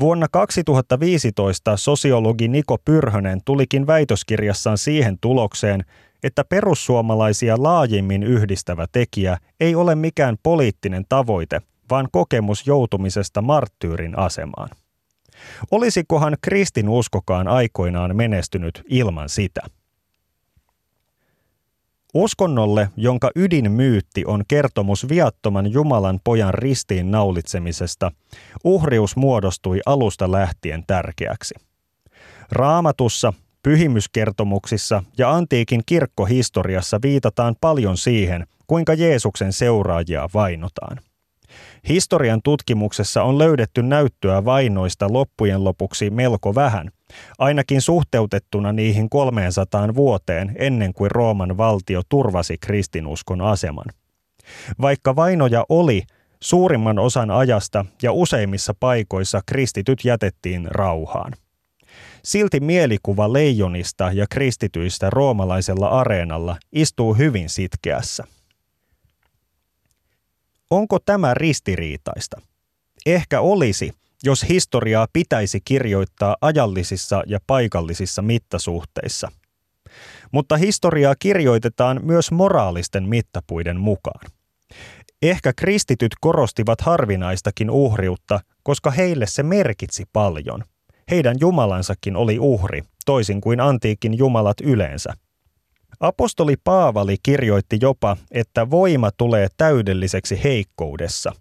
[0.00, 5.84] Vuonna 2015 sosiologi Niko Pyrhönen tulikin väitöskirjassaan siihen tulokseen,
[6.22, 14.68] että perussuomalaisia laajimmin yhdistävä tekijä ei ole mikään poliittinen tavoite, vaan kokemus joutumisesta marttyyrin asemaan.
[15.70, 19.60] Olisikohan kristinuskokaan aikoinaan menestynyt ilman sitä?
[22.14, 28.12] Uskonnolle, jonka ydinmyytti on kertomus viattoman Jumalan pojan ristiin naulitsemisesta,
[28.64, 31.54] uhrius muodostui alusta lähtien tärkeäksi.
[32.50, 41.00] Raamatussa, pyhimyskertomuksissa ja antiikin kirkkohistoriassa viitataan paljon siihen, kuinka Jeesuksen seuraajia vainotaan–
[41.88, 46.90] Historian tutkimuksessa on löydetty näyttöä vainoista loppujen lopuksi melko vähän,
[47.38, 53.86] ainakin suhteutettuna niihin 300 vuoteen ennen kuin Rooman valtio turvasi kristinuskon aseman.
[54.80, 56.02] Vaikka vainoja oli,
[56.40, 61.32] suurimman osan ajasta ja useimmissa paikoissa kristityt jätettiin rauhaan.
[62.24, 68.24] Silti mielikuva leijonista ja kristityistä roomalaisella areenalla istuu hyvin sitkeässä.
[70.72, 72.40] Onko tämä ristiriitaista?
[73.06, 73.92] Ehkä olisi,
[74.24, 79.32] jos historiaa pitäisi kirjoittaa ajallisissa ja paikallisissa mittasuhteissa.
[80.30, 84.30] Mutta historiaa kirjoitetaan myös moraalisten mittapuiden mukaan.
[85.22, 90.64] Ehkä kristityt korostivat harvinaistakin uhriutta, koska heille se merkitsi paljon.
[91.10, 95.14] heidän jumalansakin oli uhri, toisin kuin antiikin jumalat yleensä.
[96.02, 101.32] Apostoli Paavali kirjoitti jopa, että voima tulee täydelliseksi heikkoudessa,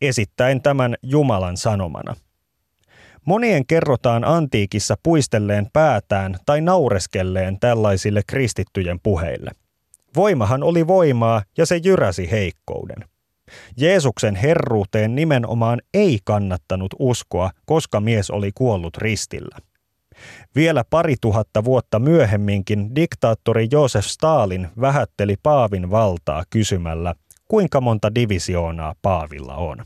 [0.00, 2.16] esittäen tämän Jumalan sanomana.
[3.24, 9.50] Monien kerrotaan antiikissa puistelleen päätään tai naureskelleen tällaisille kristittyjen puheille.
[10.16, 13.04] Voimahan oli voimaa ja se jyräsi heikkouden.
[13.76, 19.58] Jeesuksen herruuteen nimenomaan ei kannattanut uskoa, koska mies oli kuollut ristillä.
[20.54, 27.14] Vielä pari tuhatta vuotta myöhemminkin diktaattori Josef Stalin vähätteli Paavin valtaa kysymällä,
[27.48, 29.84] kuinka monta divisioonaa Paavilla on.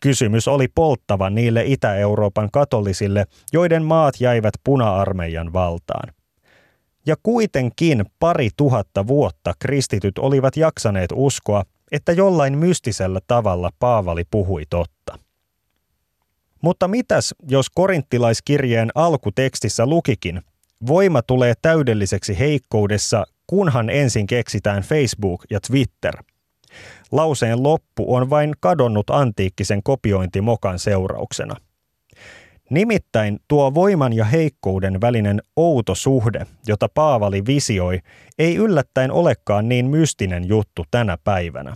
[0.00, 6.12] Kysymys oli polttava niille Itä-Euroopan katolisille, joiden maat jäivät puna-armeijan valtaan.
[7.06, 14.64] Ja kuitenkin pari tuhatta vuotta kristityt olivat jaksaneet uskoa, että jollain mystisellä tavalla Paavali puhui
[14.70, 15.18] totta.
[16.62, 20.42] Mutta mitäs, jos korinttilaiskirjeen alkutekstissä lukikin,
[20.86, 26.16] voima tulee täydelliseksi heikkoudessa, kunhan ensin keksitään Facebook ja Twitter.
[27.12, 31.56] Lauseen loppu on vain kadonnut antiikkisen kopiointimokan seurauksena.
[32.70, 37.98] Nimittäin tuo voiman ja heikkouden välinen outo suhde, jota Paavali visioi,
[38.38, 41.74] ei yllättäen olekaan niin mystinen juttu tänä päivänä.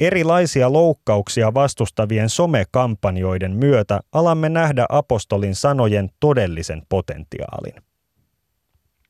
[0.00, 7.74] Erilaisia loukkauksia vastustavien somekampanjoiden myötä alamme nähdä apostolin sanojen todellisen potentiaalin.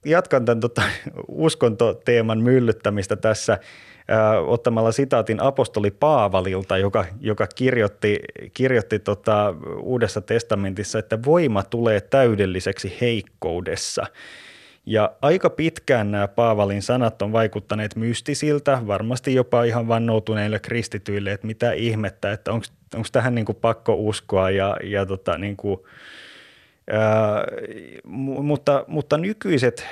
[0.04, 0.82] Jatkan tämän tota,
[1.28, 3.58] uskontoteeman myllyttämistä tässä äh,
[4.48, 8.20] ottamalla sitaatin apostoli Paavalilta, joka, joka kirjoitti,
[8.54, 14.06] kirjoitti tota, Uudessa testamentissa, että voima tulee täydelliseksi heikkoudessa–
[14.90, 21.46] ja aika pitkään nämä Paavalin sanat on vaikuttaneet mystisiltä, varmasti jopa ihan vannoutuneille kristityille, että
[21.46, 22.66] mitä ihmettä, että onko
[23.12, 25.80] tähän niin kuin pakko uskoa ja, ja tota, niin kuin,
[26.90, 27.44] ää,
[28.42, 29.86] mutta, mutta nykyiset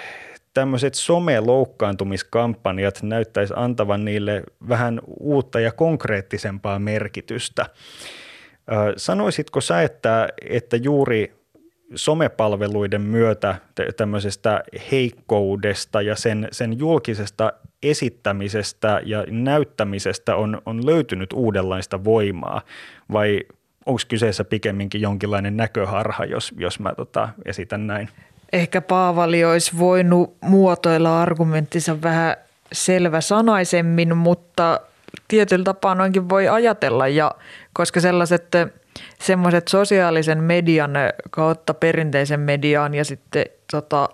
[0.55, 7.67] tämmöiset some-loukkaantumiskampanjat näyttäisi antavan niille vähän uutta ja konkreettisempaa merkitystä.
[8.97, 11.38] Sanoisitko sä, että, että juuri
[11.95, 13.55] somepalveluiden myötä
[13.97, 22.63] tämmöisestä heikkoudesta ja sen, sen julkisesta esittämisestä ja näyttämisestä on, on löytynyt uudenlaista voimaa
[23.13, 23.41] vai
[23.87, 28.09] onko kyseessä pikemminkin jonkinlainen näköharha, jos, jos mä tota, esitän näin?
[28.53, 32.37] Ehkä Paavali olisi voinut muotoilla argumenttinsa vähän
[32.73, 34.81] selväsanaisemmin, mutta
[35.29, 37.35] tietyllä tapaa noinkin voi ajatella, ja
[37.73, 38.47] koska sellaiset–
[39.21, 40.93] semmoiset sosiaalisen median
[41.31, 44.09] kautta perinteisen median ja sitten tota,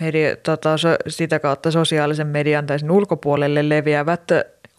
[0.00, 4.22] media, tota, so, sitä kautta sosiaalisen median tai sen ulkopuolelle leviävät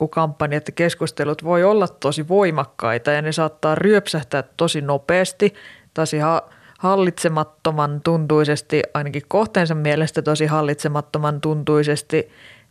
[0.09, 5.53] kampanjat ja keskustelut voi olla tosi voimakkaita ja ne saattaa ryöpsähtää tosi nopeasti,
[5.93, 12.29] tosi ha- hallitsemattoman tuntuisesti, ainakin kohteensa mielestä tosi hallitsemattoman tuntuisesti.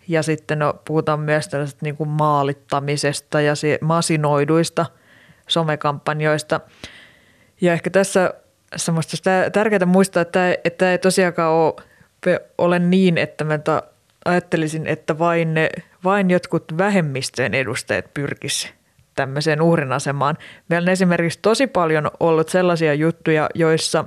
[0.08, 4.86] Ja sitten no, puhutaan myös tällaisesta niin kuin maalittamisesta ja masinoiduista–
[5.48, 6.60] somekampanjoista.
[7.60, 8.34] Ja ehkä tässä
[8.76, 9.16] semmoista
[9.52, 13.58] tärkeää muistaa, että, että ei tosiaankaan ole, ole niin, että mä
[14.24, 15.70] ajattelisin, että vain, ne,
[16.04, 18.74] vain jotkut vähemmistöjen edustajat pyrkisivät
[19.14, 20.38] tämmöiseen uhrin asemaan.
[20.68, 24.04] Meillä on esimerkiksi tosi paljon ollut sellaisia juttuja, joissa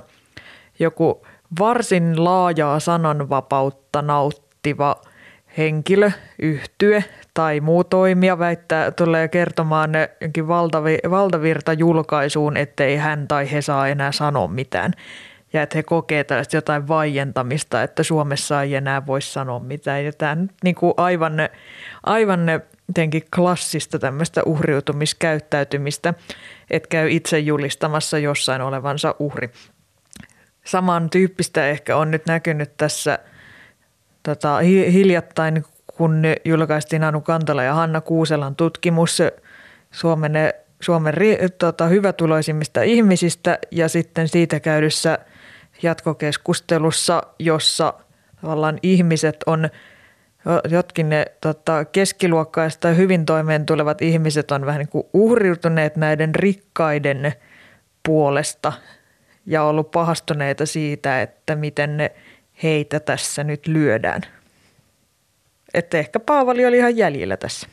[0.78, 1.26] joku
[1.58, 5.02] varsin laajaa sananvapautta nauttiva
[5.58, 9.90] henkilö, yhtye tai muu toimija väittää, tulee kertomaan
[10.20, 14.92] jonkin valtavi, valtavirta julkaisuun, ettei hän tai he saa enää sanoa mitään.
[15.52, 20.04] Ja että he kokee tällaista jotain vaientamista, että Suomessa ei enää voi sanoa mitään.
[20.04, 21.32] Ja tämä on niin kuin aivan,
[22.06, 22.40] aivan
[22.88, 26.14] jotenkin klassista tämmöistä uhriutumiskäyttäytymistä,
[26.70, 29.50] että käy itse julistamassa jossain olevansa uhri.
[30.64, 33.18] Samantyyppistä ehkä on nyt näkynyt tässä
[34.22, 34.58] tota,
[34.92, 35.64] hiljattain
[35.96, 39.22] kun julkaistiin Anu Kantala ja Hanna Kuuselan tutkimus
[39.90, 40.32] Suomen,
[40.82, 41.14] Suomen
[41.58, 45.18] tota, hyvätuloisimmista ihmisistä ja sitten siitä käydyssä
[45.82, 47.94] jatkokeskustelussa, jossa
[48.40, 49.68] tavallaan ihmiset on
[50.70, 57.32] jotkin ne tota, keskiluokkaista hyvin toimeen tulevat ihmiset on vähän niin kuin uhriutuneet näiden rikkaiden
[58.06, 58.72] puolesta
[59.46, 62.12] ja ollut pahastuneita siitä, että miten ne
[62.62, 64.22] heitä tässä nyt lyödään.
[65.74, 67.68] Että ehkä Paavali oli ihan jäljellä tässä.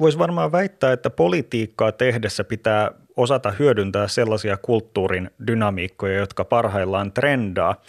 [0.00, 7.82] Voisi varmaan väittää, että politiikkaa tehdessä pitää osata hyödyntää sellaisia kulttuurin dynamiikkoja, jotka parhaillaan trendaa.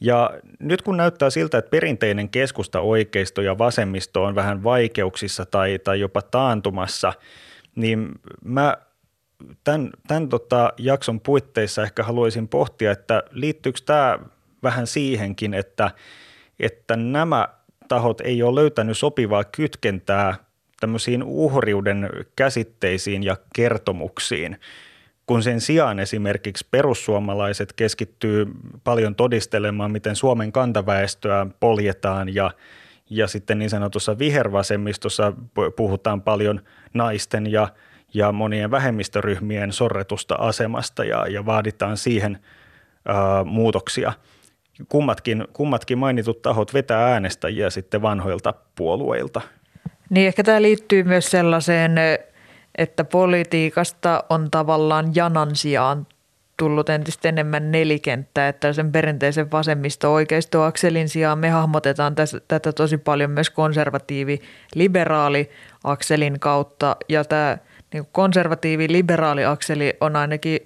[0.00, 5.78] Ja nyt kun näyttää siltä, että perinteinen keskusta oikeisto ja vasemmisto on vähän vaikeuksissa tai,
[5.78, 7.12] tai jopa taantumassa,
[7.74, 8.08] niin
[8.44, 8.76] mä
[9.64, 14.18] tämän, tämän tota jakson puitteissa ehkä haluaisin pohtia, että liittyykö tämä
[14.64, 15.90] vähän siihenkin, että,
[16.60, 17.48] että nämä
[17.88, 20.34] tahot ei ole löytänyt sopivaa kytkentää
[20.80, 24.60] tämmöisiin uhriuden käsitteisiin ja kertomuksiin,
[25.26, 28.46] kun sen sijaan esimerkiksi perussuomalaiset keskittyy
[28.84, 32.50] paljon todistelemaan, miten Suomen kantaväestöä poljetaan ja,
[33.10, 35.32] ja sitten niin sanotussa vihervasemmistossa
[35.76, 36.60] puhutaan paljon
[36.94, 37.68] naisten ja,
[38.14, 42.38] ja monien vähemmistöryhmien sorretusta asemasta ja, ja vaaditaan siihen
[43.08, 44.12] ää, muutoksia.
[44.88, 49.40] Kummatkin, kummatkin mainitut tahot vetää äänestäjiä sitten vanhoilta puolueilta–
[50.10, 51.92] niin ehkä tämä liittyy myös sellaiseen,
[52.78, 56.06] että politiikasta on tavallaan janan sijaan
[56.56, 62.14] tullut entistä enemmän nelikenttää, että sen perinteisen vasemmisto-oikeisto-akselin sijaan me hahmotetaan
[62.48, 66.96] tätä tosi paljon myös konservatiivi-liberaali-akselin kautta.
[67.08, 67.58] Ja tämä
[67.92, 70.60] niin konservatiivi-liberaali-akseli on ainakin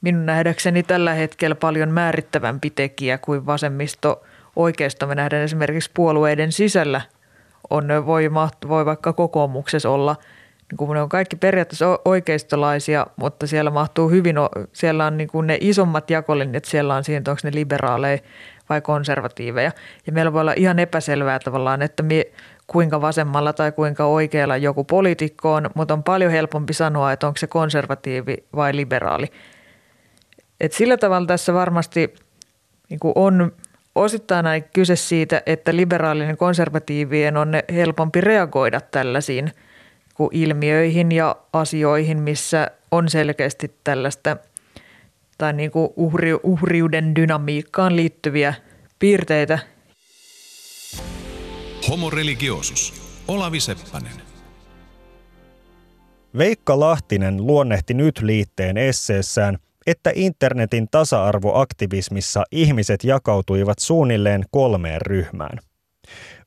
[0.00, 5.06] minun nähdäkseni tällä hetkellä paljon määrittävämpi tekijä kuin vasemmisto-oikeisto.
[5.06, 7.00] Me nähdään esimerkiksi puolueiden sisällä–
[7.70, 8.30] on, voi,
[8.68, 10.16] voi vaikka kokoomuksessa olla,
[10.70, 14.36] niin kuin ne on kaikki periaatteessa oikeistolaisia, mutta siellä mahtuu hyvin,
[14.72, 18.18] siellä on niin kuin ne isommat jakolinjat, siellä on siinä, onko ne liberaaleja
[18.68, 19.72] vai konservatiiveja.
[20.06, 22.24] Ja meillä voi olla ihan epäselvää tavallaan, että me,
[22.66, 27.36] kuinka vasemmalla tai kuinka oikealla joku poliitikko on, mutta on paljon helpompi sanoa, että onko
[27.36, 29.26] se konservatiivi vai liberaali.
[30.60, 32.14] Et sillä tavalla tässä varmasti
[32.88, 33.52] niin kuin on
[33.94, 39.52] osittain kyse siitä, että liberaalinen konservatiivien on helpompi reagoida tällaisiin
[40.32, 44.36] ilmiöihin ja asioihin, missä on selkeästi tällaista
[45.38, 48.54] tai niin kuin uhri, uhriuden dynamiikkaan liittyviä
[48.98, 49.58] piirteitä.
[51.88, 53.02] Homo religiosus.
[53.28, 54.12] Olavi Seppänen.
[56.38, 59.58] Veikka Lahtinen luonnehti nyt liitteen esseessään–
[59.90, 65.58] että internetin tasa-arvoaktivismissa ihmiset jakautuivat suunnilleen kolmeen ryhmään.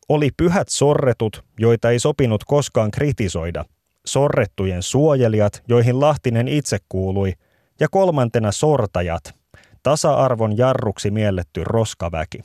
[0.10, 3.66] Oli pyhät sorretut, joita ei sopinut koskaan kritisoida,
[4.06, 7.34] sorrettujen suojelijat, joihin Lahtinen itse kuului,
[7.80, 9.36] ja kolmantena sortajat,
[9.84, 12.39] tasa-arvon jarruksi mielletty roskaväki.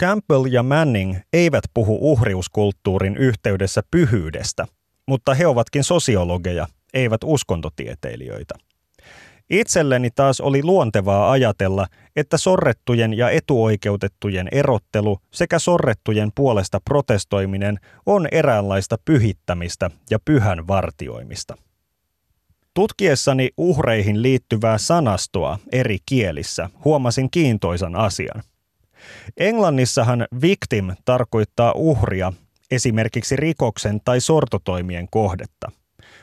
[0.00, 4.66] Campbell ja Manning eivät puhu uhriuskulttuurin yhteydessä pyhyydestä,
[5.06, 8.54] mutta he ovatkin sosiologeja, eivät uskontotieteilijöitä.
[9.50, 11.86] Itselleni taas oli luontevaa ajatella,
[12.16, 21.56] että sorrettujen ja etuoikeutettujen erottelu sekä sorrettujen puolesta protestoiminen on eräänlaista pyhittämistä ja pyhän vartioimista.
[22.74, 28.42] Tutkiessani uhreihin liittyvää sanastoa eri kielissä huomasin kiintoisan asian.
[29.36, 32.32] Englannissahan victim tarkoittaa uhria,
[32.70, 35.72] esimerkiksi rikoksen tai sortotoimien kohdetta–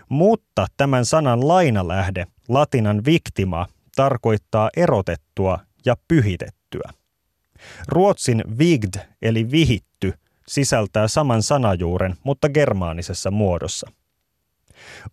[0.09, 6.89] mutta tämän sanan lainalähde, latinan victima, tarkoittaa erotettua ja pyhitettyä.
[7.87, 10.13] Ruotsin vigd eli vihitty
[10.47, 13.91] sisältää saman sanajuuren, mutta germaanisessa muodossa.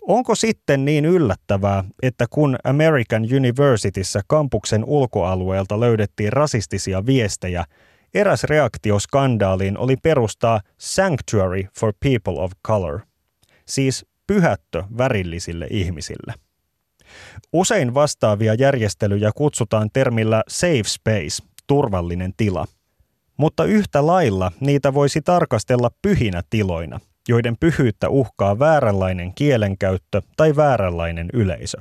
[0.02, 7.64] Onko sitten niin yllättävää, että kun American Universityssä kampuksen ulkoalueelta löydettiin rasistisia viestejä,
[8.14, 13.00] eräs reaktio skandaaliin oli perustaa Sanctuary for People of Color,
[13.66, 16.34] siis pyhättö värillisille ihmisille.
[17.52, 22.66] Usein vastaavia järjestelyjä kutsutaan termillä safe space, turvallinen tila.
[23.36, 31.28] Mutta yhtä lailla niitä voisi tarkastella pyhinä tiloina, joiden pyhyyttä uhkaa vääränlainen kielenkäyttö tai vääränlainen
[31.32, 31.78] yleisö.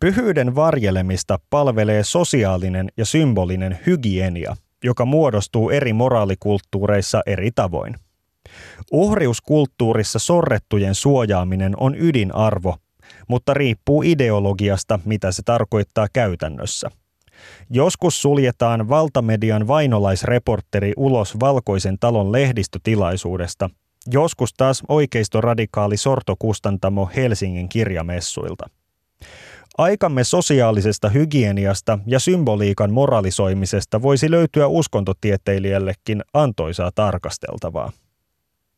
[0.00, 7.94] Pyhyyden varjelemista palvelee sosiaalinen ja symbolinen hygienia, joka muodostuu eri moraalikulttuureissa eri tavoin–
[8.92, 12.76] Uhriuskulttuurissa sorrettujen suojaaminen on ydinarvo,
[13.28, 16.90] mutta riippuu ideologiasta, mitä se tarkoittaa käytännössä.
[17.70, 23.70] Joskus suljetaan valtamedian vainolaisreporteri ulos valkoisen talon lehdistötilaisuudesta,
[24.10, 28.70] joskus taas oikeistoradikaali sortokustantamo Helsingin kirjamessuilta.
[29.78, 37.92] Aikamme sosiaalisesta hygieniasta ja symboliikan moralisoimisesta voisi löytyä uskontotieteilijällekin antoisaa tarkasteltavaa.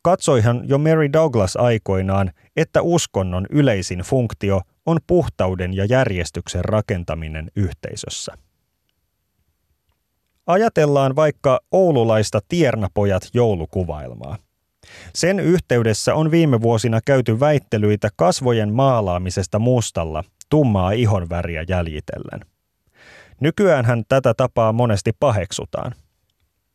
[0.03, 8.33] Katsoihan jo Mary Douglas aikoinaan, että uskonnon yleisin funktio on puhtauden ja järjestyksen rakentaminen yhteisössä.
[10.47, 14.37] Ajatellaan vaikka oululaista tiernapojat joulukuvailmaa.
[15.15, 22.41] Sen yhteydessä on viime vuosina käyty väittelyitä kasvojen maalaamisesta mustalla tummaa ihonväriä jäljitellen.
[23.41, 25.95] Nykyäänhän tätä tapaa monesti paheksutaan–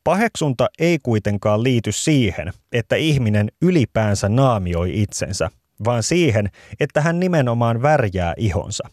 [0.05, 5.49] Paheksunta ei kuitenkaan liity siihen, että ihminen ylipäänsä naamioi itsensä
[5.85, 6.49] vaan siihen,
[6.79, 8.89] että hän nimenomaan värjää ihonsa.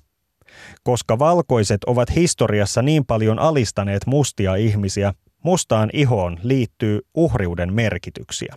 [0.83, 5.13] Koska valkoiset ovat historiassa niin paljon alistaneet mustia ihmisiä,
[5.45, 8.55] mustaan ihoon liittyy uhriuden merkityksiä.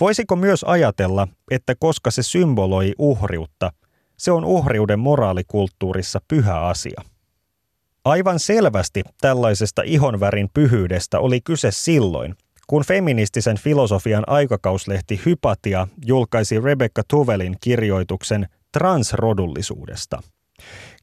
[0.00, 3.72] Voisiko myös ajatella, että koska se symboloi uhriutta,
[4.16, 7.02] se on uhriuden moraalikulttuurissa pyhä asia?
[8.06, 12.34] Aivan selvästi tällaisesta ihonvärin pyhyydestä oli kyse silloin,
[12.66, 20.22] kun feministisen filosofian aikakauslehti Hypatia julkaisi Rebecca Tuvelin kirjoituksen transrodullisuudesta.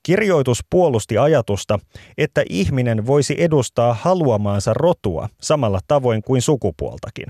[0.04, 1.80] Kirjoitus puolusti ajatusta,
[2.18, 7.26] että ihminen voisi edustaa haluamaansa rotua samalla tavoin kuin sukupuoltakin.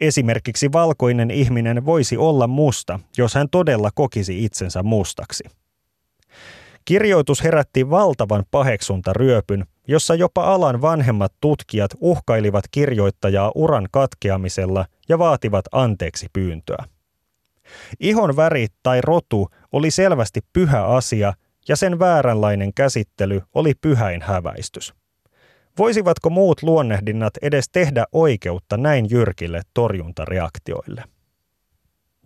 [0.00, 5.44] Esimerkiksi valkoinen ihminen voisi olla musta, jos hän todella kokisi itsensä mustaksi.
[6.86, 15.64] Kirjoitus herätti valtavan paheksuntaryöpyn, jossa jopa alan vanhemmat tutkijat uhkailivat kirjoittajaa uran katkeamisella ja vaativat
[15.72, 16.84] anteeksi pyyntöä.
[18.00, 21.32] Ihon väri tai rotu oli selvästi pyhä asia
[21.68, 24.94] ja sen vääränlainen käsittely oli pyhäin häväistys.
[25.78, 31.04] Voisivatko muut luonnehdinnat edes tehdä oikeutta näin jyrkille torjuntareaktioille?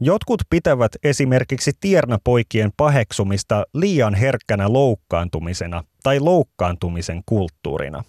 [0.03, 8.05] Jotkut pitävät esimerkiksi tiernapoikien paheksumista liian herkkänä loukkaantumisena tai loukkaantumisen kulttuurina.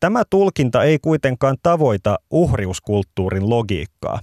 [0.00, 4.20] Tämä tulkinta ei kuitenkaan tavoita uhriuskulttuurin logiikkaa.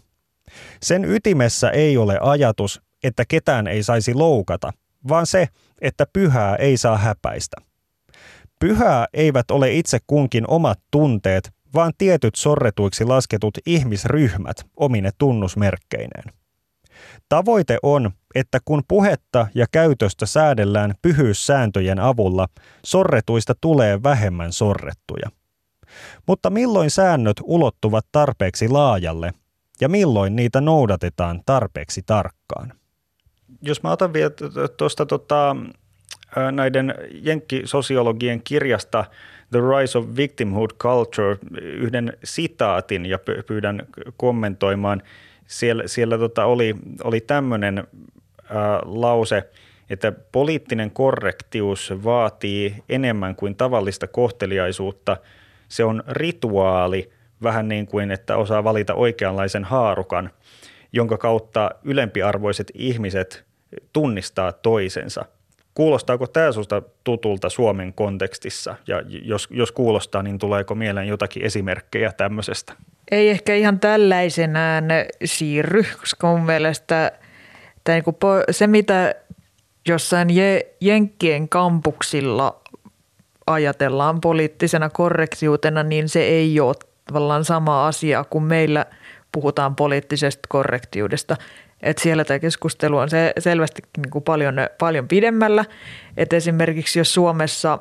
[0.82, 4.72] Sen ytimessä ei ole ajatus, että ketään ei saisi loukata,
[5.08, 5.48] vaan se,
[5.82, 7.58] että pyhää ei saa häpäistä.
[8.60, 16.34] Pyhää eivät ole itse kunkin omat tunteet, vaan tietyt sorretuiksi lasketut ihmisryhmät omine tunnusmerkkeineen.
[17.30, 22.48] Tavoite on, että kun puhetta ja käytöstä säädellään pyhyyssääntöjen avulla,
[22.86, 25.30] sorretuista tulee vähemmän sorrettuja.
[26.28, 29.34] Mutta milloin säännöt ulottuvat tarpeeksi laajalle
[29.82, 32.74] ja milloin niitä noudatetaan tarpeeksi tarkkaan?
[33.62, 34.32] Jos mä otan vielä
[34.78, 35.56] tuosta tota,
[36.52, 39.06] näiden jenkkisosiologien kirjasta
[39.52, 43.88] The Rise of Victimhood Culture yhden sitaatin ja pyydän
[44.18, 45.02] kommentoimaan.
[45.48, 47.88] Siellä, siellä tota oli, oli tämmöinen
[48.86, 49.50] lause,
[49.90, 55.18] että poliittinen korrektius vaatii enemmän kuin tavallista kohteliaisuutta.
[55.68, 57.12] Se on rituaali,
[57.44, 60.30] vähän niin kuin, että osaa valita oikeanlaisen haarukan,
[60.94, 63.46] jonka kautta ylempiarvoiset ihmiset
[63.94, 65.26] tunnistaa toisensa–
[65.80, 68.76] Kuulostaako tämä sinusta tutulta Suomen kontekstissa?
[68.88, 72.74] Ja jos, jos kuulostaa, niin tuleeko mieleen jotakin esimerkkejä tämmöisestä?
[73.12, 74.86] Ei ehkä ihan tällaisenään
[75.26, 77.12] siirry, koska mun mielestä
[77.84, 79.16] tämä niin se, mitä
[79.88, 80.28] jossain
[80.82, 82.62] Jenkkien kampuksilla
[83.48, 86.76] ajatellaan poliittisena korrektiutena, niin se ei ole
[87.06, 88.86] tavallaan sama asia kuin meillä
[89.32, 91.36] puhutaan poliittisesta korrektiudesta
[91.82, 95.66] että siellä tämä keskustelu on se selvästi niin kuin paljon, paljon pidemmällä.
[96.18, 97.80] Että esimerkiksi jos Suomessa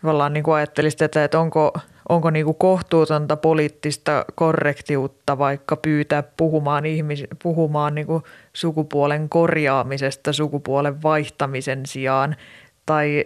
[0.00, 1.72] tavallaan niin kuin ajattelisi tätä, että onko,
[2.08, 10.32] onko niin kuin kohtuutonta poliittista korrektiutta vaikka pyytää puhumaan, ihmis, puhumaan niin kuin sukupuolen korjaamisesta
[10.32, 12.36] sukupuolen vaihtamisen sijaan
[12.86, 13.24] tai,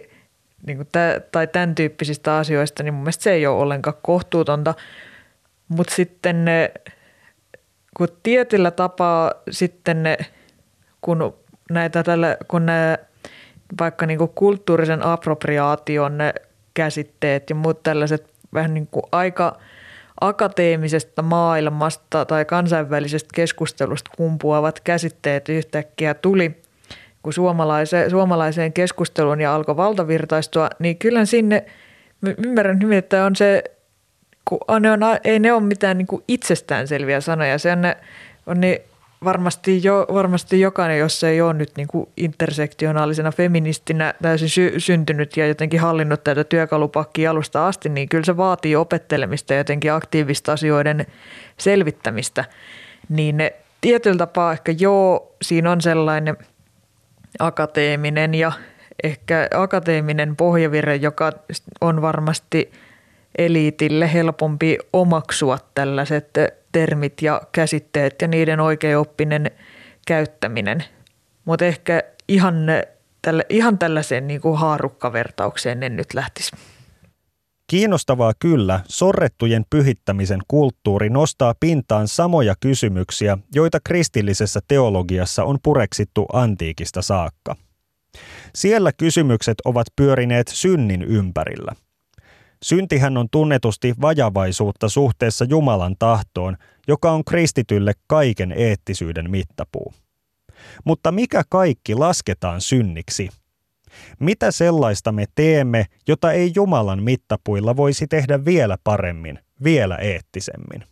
[0.65, 4.73] niin kuin tä, tai tämän tyyppisistä asioista, niin mun mielestä se ei ole ollenkaan kohtuutonta.
[5.67, 6.45] Mutta sitten
[7.97, 10.17] kun tietyllä tapaa sitten ne,
[11.01, 11.33] kun
[11.71, 12.99] näitä tällä, kun ne,
[13.79, 16.33] vaikka niin kuin kulttuurisen appropriaation ne
[16.73, 19.57] käsitteet ja muut tällaiset vähän niin kuin aika
[20.21, 26.61] akateemisesta maailmasta tai kansainvälisestä keskustelusta kumpuavat käsitteet yhtäkkiä tuli
[27.23, 31.65] kun suomalaiseen, suomalaiseen keskusteluun ja alkoi valtavirtaistua, niin kyllä sinne,
[32.45, 33.63] ymmärrän hyvin, että on se
[34.49, 37.57] kun ne on, ei ne ole mitään niin kuin itsestäänselviä sanoja.
[37.57, 37.79] Se on,
[38.45, 38.79] on niin
[39.23, 44.79] varmasti, jo, varmasti jokainen, jos se ei ole nyt niin kuin intersektionaalisena feministinä täysin sy-
[44.79, 49.93] syntynyt ja jotenkin hallinnut tätä työkalupakkia alusta asti, niin kyllä se vaatii opettelemista ja jotenkin
[49.93, 51.05] aktiivista asioiden
[51.57, 52.45] selvittämistä.
[53.09, 56.37] Niin ne tietyllä tapaa ehkä joo, siinä on sellainen
[57.39, 58.51] akateeminen ja
[59.03, 61.31] ehkä akateeminen pohjavire, joka
[61.81, 62.71] on varmasti–
[63.37, 66.29] eliitille helpompi omaksua tällaiset
[66.71, 69.51] termit ja käsitteet ja niiden oikeoppinen
[70.07, 70.83] käyttäminen.
[71.45, 72.55] Mutta ehkä ihan,
[73.21, 76.51] tälle, ihan tällaiseen niin kuin haarukkavertaukseen en nyt lähtisi.
[77.67, 87.01] Kiinnostavaa kyllä, sorrettujen pyhittämisen kulttuuri nostaa pintaan samoja kysymyksiä, joita kristillisessä teologiassa on pureksittu antiikista
[87.01, 87.55] saakka.
[88.55, 91.71] Siellä kysymykset ovat pyörineet synnin ympärillä–
[92.63, 96.57] Syntihän on tunnetusti vajavaisuutta suhteessa Jumalan tahtoon,
[96.87, 99.93] joka on kristitylle kaiken eettisyyden mittapuu.
[100.85, 103.29] Mutta mikä kaikki lasketaan synniksi?
[104.19, 110.83] Mitä sellaista me teemme, jota ei Jumalan mittapuilla voisi tehdä vielä paremmin, vielä eettisemmin?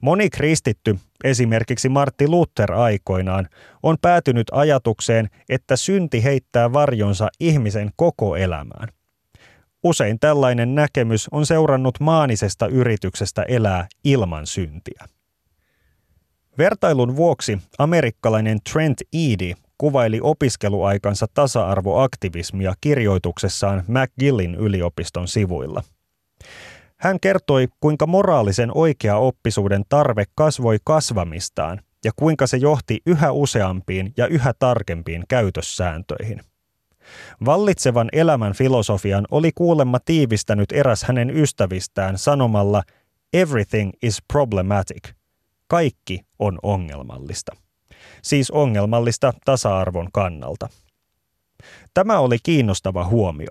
[0.00, 3.48] Moni kristitty, esimerkiksi Martti Luther aikoinaan,
[3.82, 8.97] on päätynyt ajatukseen, että synti heittää varjonsa ihmisen koko elämään.
[9.84, 15.04] Usein tällainen näkemys on seurannut maanisesta yrityksestä elää ilman syntiä.
[16.58, 25.82] Vertailun vuoksi amerikkalainen Trent Eady kuvaili opiskeluaikansa tasa-arvoaktivismia kirjoituksessaan McGillin yliopiston sivuilla.
[26.96, 34.26] Hän kertoi, kuinka moraalisen oikea-oppisuuden tarve kasvoi kasvamistaan ja kuinka se johti yhä useampiin ja
[34.26, 36.40] yhä tarkempiin käytössääntöihin.
[37.44, 42.82] Vallitsevan elämän filosofian oli kuulemma tiivistänyt eräs hänen ystävistään sanomalla
[43.32, 45.08] Everything is problematic.
[45.68, 47.56] Kaikki on ongelmallista.
[48.22, 50.68] Siis ongelmallista tasa-arvon kannalta.
[51.94, 53.50] Tämä oli kiinnostava huomio.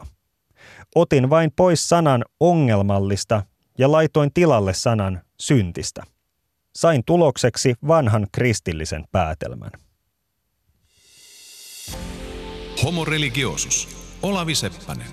[0.96, 3.44] Otin vain pois sanan ongelmallista
[3.78, 6.04] ja laitoin tilalle sanan syntistä.
[6.76, 9.72] Sain tulokseksi vanhan kristillisen päätelmän.
[12.84, 13.88] Homo religiosus.
[14.24, 15.08] Olavi Seppänen.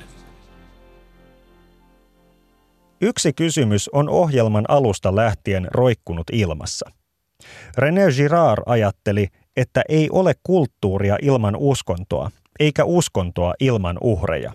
[3.01, 6.91] Yksi kysymys on ohjelman alusta lähtien roikkunut ilmassa.
[7.79, 14.53] René Girard ajatteli, että ei ole kulttuuria ilman uskontoa, eikä uskontoa ilman uhreja.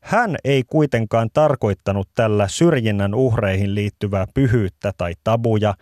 [0.00, 5.74] Hän ei kuitenkaan tarkoittanut tällä syrjinnän uhreihin liittyvää pyhyyttä tai tabuja,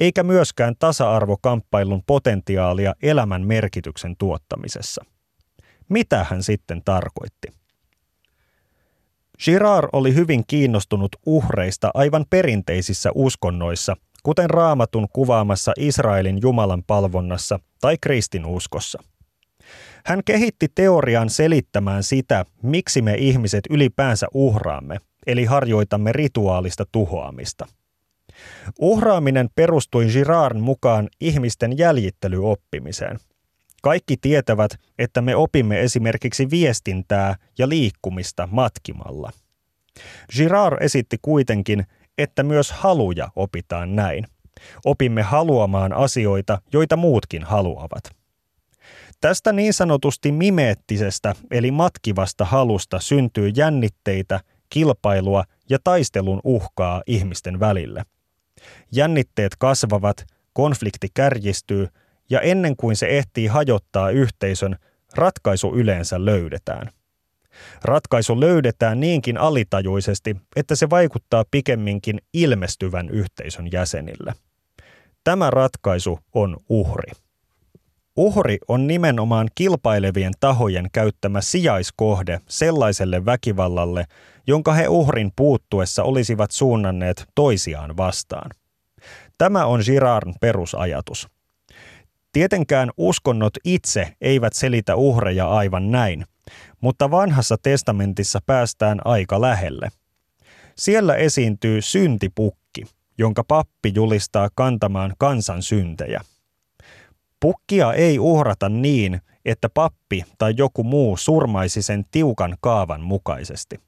[0.00, 5.04] eikä myöskään tasa-arvokamppailun potentiaalia elämän merkityksen tuottamisessa.
[5.88, 7.48] Mitä hän sitten tarkoitti?
[9.44, 17.96] Girard oli hyvin kiinnostunut uhreista aivan perinteisissä uskonnoissa, kuten raamatun kuvaamassa Israelin Jumalan palvonnassa tai
[18.00, 19.02] kristinuskossa.
[20.06, 27.66] Hän kehitti teorian selittämään sitä, miksi me ihmiset ylipäänsä uhraamme, eli harjoitamme rituaalista tuhoamista.
[28.78, 33.18] Uhraaminen perustui Girardin mukaan ihmisten jäljittelyooppimiseen–
[33.84, 39.32] kaikki tietävät, että me opimme esimerkiksi viestintää ja liikkumista matkimalla.
[40.36, 41.86] Girard esitti kuitenkin,
[42.18, 44.26] että myös haluja opitaan näin.
[44.84, 48.04] Opimme haluamaan asioita, joita muutkin haluavat.
[49.20, 58.02] Tästä niin sanotusti mimeettisestä eli matkivasta halusta syntyy jännitteitä, kilpailua ja taistelun uhkaa ihmisten välille.
[58.92, 61.88] Jännitteet kasvavat, konflikti kärjistyy–
[62.30, 64.76] ja ennen kuin se ehtii hajottaa yhteisön,
[65.14, 66.90] ratkaisu yleensä löydetään.
[67.82, 74.34] Ratkaisu löydetään niinkin alitajuisesti, että se vaikuttaa pikemminkin ilmestyvän yhteisön jäsenille.
[75.24, 77.12] Tämä ratkaisu on uhri.
[78.16, 84.04] Uhri on nimenomaan kilpailevien tahojen käyttämä sijaiskohde sellaiselle väkivallalle,
[84.46, 88.50] jonka he uhrin puuttuessa olisivat suunnanneet toisiaan vastaan.
[89.38, 91.28] Tämä on Girardin perusajatus.
[92.34, 96.24] Tietenkään uskonnot itse eivät selitä uhreja aivan näin,
[96.80, 99.88] mutta vanhassa testamentissa päästään aika lähelle.
[100.76, 102.84] Siellä esiintyy syntipukki,
[103.18, 106.20] jonka pappi julistaa kantamaan kansan syntejä.
[107.40, 113.80] Pukkia ei uhrata niin, että pappi tai joku muu surmaisi sen tiukan kaavan mukaisesti.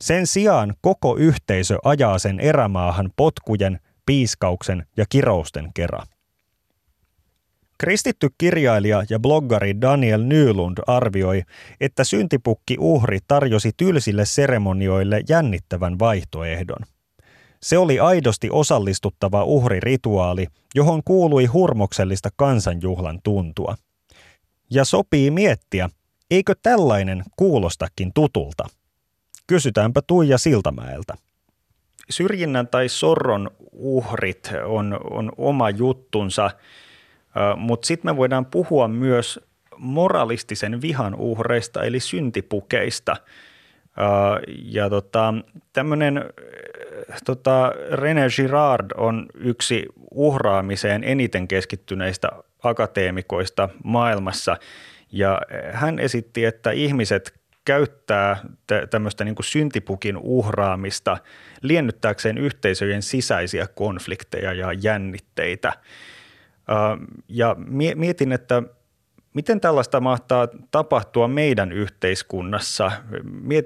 [0.00, 6.06] Sen sijaan koko yhteisö ajaa sen erämaahan potkujen, piiskauksen ja kirousten kerran.
[7.78, 11.42] Kristitty kirjailija ja bloggari Daniel Nylund arvioi,
[11.80, 16.86] että syntipukki uhri tarjosi tylsille seremonioille jännittävän vaihtoehdon.
[17.62, 23.76] Se oli aidosti osallistuttava uhrirituaali, johon kuului hurmoksellista kansanjuhlan tuntua.
[24.70, 25.90] Ja sopii miettiä,
[26.30, 28.68] eikö tällainen kuulostakin tutulta?
[29.46, 31.14] Kysytäänpä Tuija Siltamäeltä.
[32.10, 36.50] Syrjinnän tai sorron uhrit on, on oma juttunsa–
[37.56, 39.40] mutta sitten me voidaan puhua myös
[39.78, 43.16] moralistisen vihan uhreista eli syntipukeista.
[44.64, 45.34] Ja tota,
[45.72, 46.24] tämmöinen
[47.24, 52.28] tota, René Girard on yksi uhraamiseen eniten keskittyneistä
[52.62, 54.56] akateemikoista maailmassa.
[55.12, 55.40] Ja
[55.72, 58.36] hän esitti, että ihmiset käyttää
[58.90, 61.18] tämmöistä niin kuin syntipukin uhraamista
[61.62, 65.72] liennyttääkseen yhteisöjen sisäisiä konflikteja ja jännitteitä–
[67.28, 67.56] ja
[67.94, 68.62] mietin, että
[69.36, 72.92] Miten tällaista mahtaa tapahtua meidän yhteiskunnassa?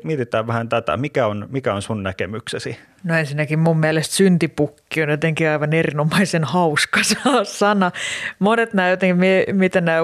[0.05, 0.97] Mietitään vähän tätä.
[0.97, 2.79] Mikä on, mikä on sun näkemyksesi?
[3.05, 7.01] No ensinnäkin mun mielestä syntipukki on jotenkin aivan erinomaisen hauska
[7.45, 7.91] sana.
[8.39, 9.99] Monet nämä jotenkin, miten nämä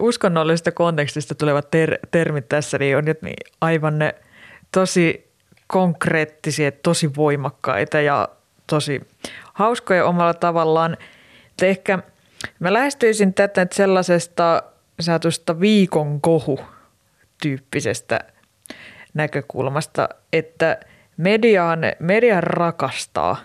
[0.00, 3.04] uskonnollisesta kontekstista tulevat ter- termit tässä, niin on
[3.60, 4.14] aivan ne
[4.72, 5.32] tosi
[5.66, 8.28] konkreettisia, tosi voimakkaita ja
[8.66, 9.00] tosi
[9.52, 10.96] hauskoja omalla tavallaan.
[11.62, 11.98] Että ehkä–
[12.60, 14.62] Mä lähestyisin tätä sellaisesta
[15.00, 16.60] saatusta viikon kohu
[17.42, 18.20] tyyppisestä
[19.14, 20.80] näkökulmasta, että
[21.16, 23.36] mediaan, media rakastaa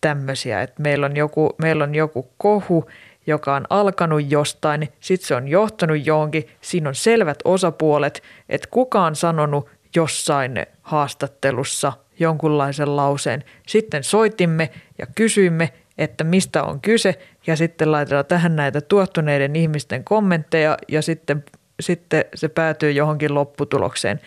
[0.00, 2.90] tämmöisiä, että meillä on, joku, meillä on joku kohu,
[3.26, 9.04] joka on alkanut jostain, sitten se on johtanut johonkin, siinä on selvät osapuolet, että kuka
[9.04, 13.44] on sanonut jossain haastattelussa jonkunlaisen lauseen.
[13.66, 20.04] Sitten soitimme ja kysyimme, että mistä on kyse ja sitten laitetaan tähän näitä tuottuneiden ihmisten
[20.04, 21.44] kommentteja ja sitten,
[21.80, 24.20] sitten se päätyy johonkin lopputulokseen.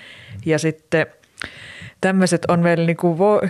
[0.45, 1.05] Ja sitten
[2.01, 3.41] tämmöiset on vielä niin kuin vo,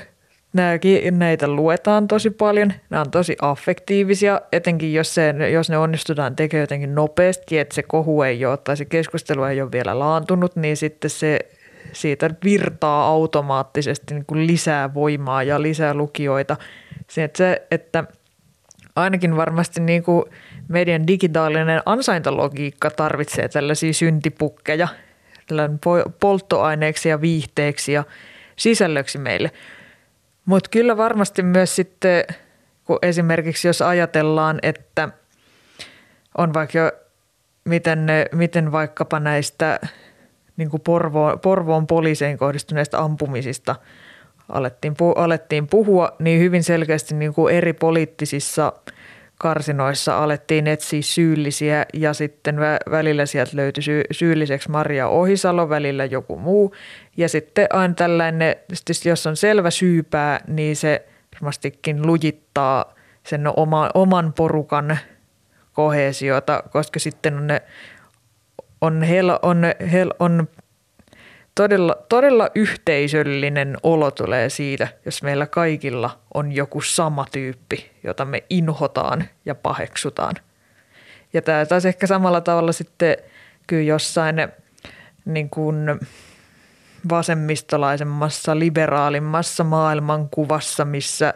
[1.11, 6.63] näitä luetaan tosi paljon, nämä on tosi affektiivisia, etenkin jos, se, jos ne onnistutaan tekemään
[6.63, 10.77] jotenkin nopeasti, että se kohu ei ole tai se keskustelu ei ole vielä laantunut, niin
[10.77, 11.39] sitten se
[11.93, 16.57] siitä virtaa automaattisesti niin kuin lisää voimaa ja lisää lukijoita–
[17.09, 18.03] se, että, se, että
[18.95, 20.25] ainakin varmasti niin kuin
[20.67, 24.87] median digitaalinen ansaintalogiikka tarvitsee tällaisia syntipukkeja
[26.19, 28.03] polttoaineeksi ja viihteeksi ja
[28.55, 29.51] sisällöksi meille.
[30.45, 32.23] Mutta kyllä varmasti myös sitten,
[32.83, 35.09] kun esimerkiksi jos ajatellaan, että
[36.37, 36.91] on vaikka
[37.65, 39.79] miten, miten vaikkapa näistä
[40.57, 43.75] niin kuin Porvoon, Porvoon poliiseihin kohdistuneista ampumisista–
[44.49, 48.73] alettiin, pu, alettiin puhua, niin hyvin selkeästi niin kuin eri poliittisissa
[49.37, 52.57] karsinoissa alettiin etsiä syyllisiä ja sitten
[52.91, 56.75] välillä sieltä löytyi syy, syylliseksi Maria Ohisalo, välillä joku muu.
[57.17, 58.55] Ja sitten aina tällainen,
[59.05, 64.97] jos on selvä syypää, niin se varmastikin lujittaa sen oma, oman porukan
[65.73, 67.61] kohesiota, koska sitten on ne
[68.81, 70.47] on, hel, on, hel, on
[71.61, 78.43] todella, todella yhteisöllinen olo tulee siitä, jos meillä kaikilla on joku sama tyyppi, jota me
[78.49, 80.35] inhotaan ja paheksutaan.
[81.33, 83.17] Ja tämä taas ehkä samalla tavalla sitten
[83.67, 84.35] kyllä jossain
[85.25, 85.99] niin kuin
[87.09, 91.33] vasemmistolaisemmassa, liberaalimmassa maailmankuvassa, missä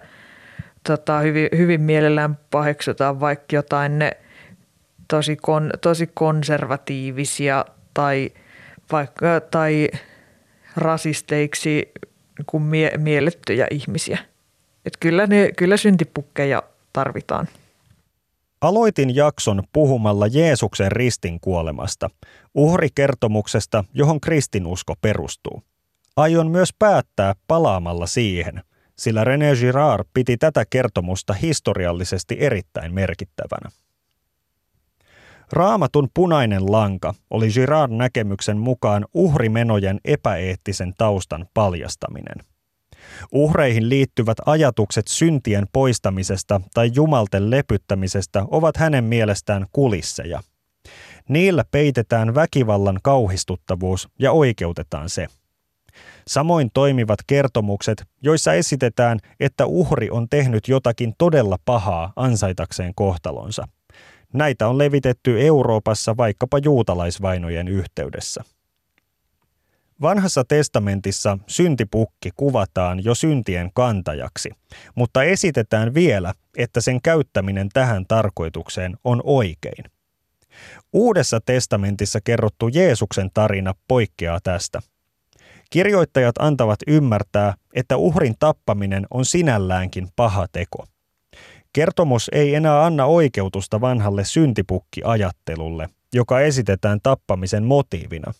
[0.84, 4.12] tota, hyvin, hyvin mielellään paheksutaan vaikka jotain ne
[5.08, 8.32] tosi, kon, tosi konservatiivisia tai,
[8.92, 9.90] vaikka, tai
[10.76, 11.92] rasisteiksi
[12.46, 14.18] kuin mie- miellettyjä ihmisiä.
[14.86, 16.64] Et kyllä, ne, kyllä syntipukkeja
[16.94, 17.48] tarvitaan.
[18.62, 22.10] Aloitin jakson puhumalla Jeesuksen ristin kuolemasta,
[22.54, 25.64] uhrikertomuksesta, johon kristinusko perustuu.
[26.16, 28.62] Aion myös päättää palaamalla siihen,
[28.96, 33.70] sillä René Girard piti tätä kertomusta historiallisesti erittäin merkittävänä.
[35.52, 42.36] Raamatun punainen lanka oli Girard näkemyksen mukaan uhrimenojen epäeettisen taustan paljastaminen.
[43.32, 50.42] Uhreihin liittyvät ajatukset syntien poistamisesta tai jumalten lepyttämisestä ovat hänen mielestään kulisseja.
[51.30, 55.28] Niillä peitetään väkivallan kauhistuttavuus ja oikeutetaan se.
[56.28, 63.68] Samoin toimivat kertomukset, joissa esitetään, että uhri on tehnyt jotakin todella pahaa ansaitakseen kohtalonsa–
[64.36, 68.44] Näitä on levitetty Euroopassa vaikkapa juutalaisvainojen yhteydessä.
[70.02, 74.50] Vanhassa testamentissa syntipukki kuvataan jo syntien kantajaksi,
[74.96, 79.86] mutta esitetään vielä, että sen käyttäminen tähän tarkoitukseen on oikein.
[80.94, 84.82] Uudessa testamentissa kerrottu Jeesuksen tarina poikkeaa tästä.
[85.70, 90.86] Kirjoittajat antavat ymmärtää, että uhrin tappaminen on sinälläänkin paha teko–
[91.76, 98.34] Kertomus ei enää anna oikeutusta vanhalle syntipukkiajattelulle, joka esitetään tappamisen motiivina.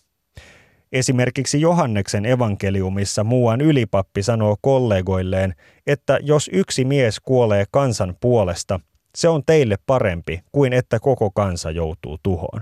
[0.92, 5.54] Esimerkiksi Johanneksen evankeliumissa muuan ylipappi sanoo kollegoilleen,
[5.86, 8.80] että jos yksi mies kuolee kansan puolesta,
[9.14, 12.60] se on teille parempi kuin että koko kansa joutuu tuhoon.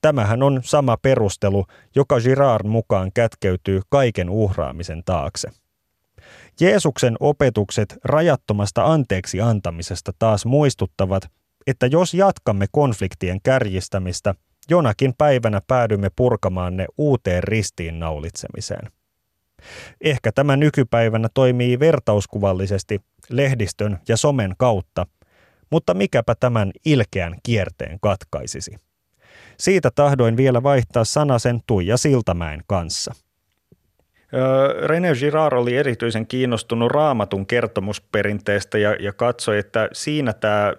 [0.00, 1.64] Tämähän on sama perustelu,
[1.94, 5.63] joka Girard mukaan kätkeytyy kaiken uhraamisen taakse.
[6.60, 11.30] Jeesuksen opetukset rajattomasta anteeksi antamisesta taas muistuttavat,
[11.66, 14.34] että jos jatkamme konfliktien kärjistämistä,
[14.70, 18.90] jonakin päivänä päädymme purkamaan ne uuteen ristiin naulitsemiseen.
[20.00, 23.00] Ehkä tämä nykypäivänä toimii vertauskuvallisesti
[23.30, 25.06] lehdistön ja somen kautta,
[25.70, 28.76] mutta mikäpä tämän ilkeän kierteen katkaisisi.
[29.60, 33.14] Siitä tahdoin vielä vaihtaa sanasen Tuija Siltamäen kanssa.
[34.86, 40.72] René Girard oli erityisen kiinnostunut raamatun kertomusperinteestä ja, ja katsoi, että siinä tämä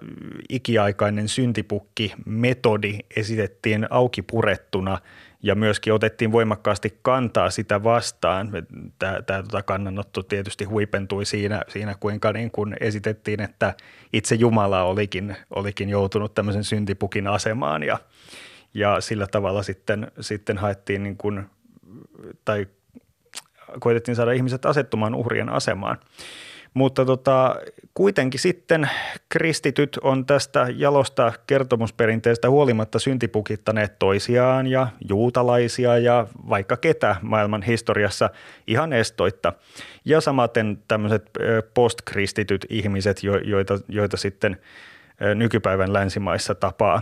[0.50, 4.98] ikiaikainen syntipukki-metodi esitettiin auki purettuna
[5.44, 8.52] ja myöskin otettiin voimakkaasti kantaa sitä vastaan.
[9.00, 13.74] Tämä, tota kannanotto tietysti huipentui siinä, siinä kuinka niin kuin esitettiin, että
[14.14, 18.00] itse Jumala olikin, olikin joutunut tämmöisen syntipukin asemaan ja,
[18.74, 21.46] ja sillä tavalla sitten, sitten haettiin niin kuin,
[22.46, 22.68] tai
[23.80, 25.98] koitettiin saada ihmiset asettumaan uhrien asemaan.
[26.74, 27.56] Mutta tota,
[27.94, 28.90] kuitenkin sitten
[29.30, 38.30] kristityt on tästä jalosta kertomusperinteestä huolimatta syntipukittaneet toisiaan ja juutalaisia ja vaikka ketä maailman historiassa
[38.68, 39.54] ihan estoitta.
[40.06, 41.30] Ja samaten tämmöiset
[41.74, 44.58] postkristityt ihmiset, joita, joita sitten
[45.36, 47.02] nykypäivän länsimaissa tapaa.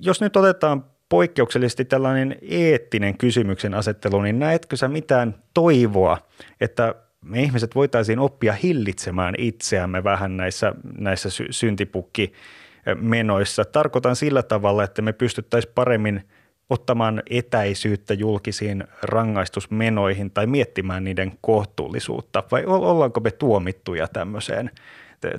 [0.00, 6.18] Jos nyt otetaan poikkeuksellisesti tällainen eettinen kysymyksen asettelu, niin näetkö sä mitään toivoa,
[6.60, 6.94] että
[7.24, 13.64] me ihmiset voitaisiin oppia hillitsemään itseämme vähän näissä, näissä sy- syntipukkimenoissa.
[13.64, 16.24] Tarkoitan sillä tavalla, että me pystyttäisiin paremmin
[16.70, 24.70] ottamaan etäisyyttä julkisiin rangaistusmenoihin tai miettimään niiden kohtuullisuutta, vai ollaanko me tuomittuja tämmöiseen,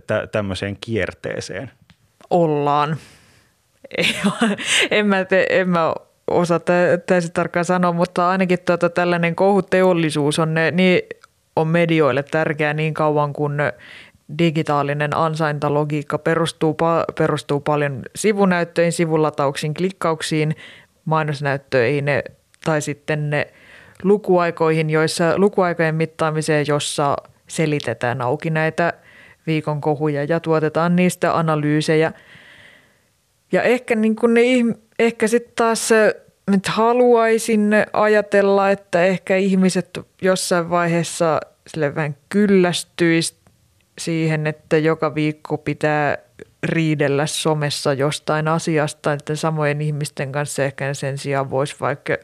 [0.08, 1.72] tä- tämmöiseen kierteeseen?
[2.30, 2.98] Ollaan.
[4.92, 5.94] En mä, te, en mä
[6.28, 6.60] osaa
[7.06, 11.02] täysin tarkkaan sanoa, mutta ainakin tuota, tällainen kohuteollisuus on, niin,
[11.56, 13.54] on medioille tärkeä niin kauan kuin
[14.38, 16.78] digitaalinen ansaintalogiikka perustuu,
[17.18, 20.56] perustuu paljon sivunäyttöihin, sivulatauksiin, klikkauksiin,
[21.06, 22.06] mainosnäyttöihin
[22.66, 23.48] tai sitten ne
[24.04, 27.18] lukuaikoihin, joissa lukuaikojen mittaamiseen, jossa
[27.48, 28.94] selitetään auki näitä
[29.48, 32.12] viikon kohuja ja tuotetaan niistä analyysejä–
[33.52, 34.41] ja ehkä, niin kuin ne,
[34.99, 35.89] ehkä sitten taas
[36.52, 43.36] nyt haluaisin ajatella, että ehkä ihmiset jossain vaiheessa sille vähän kyllästyisi
[43.97, 46.18] siihen, että joka viikko pitää
[46.64, 52.18] riidellä somessa jostain asiasta, että samojen ihmisten kanssa ehkä sen sijaan voisi vaikka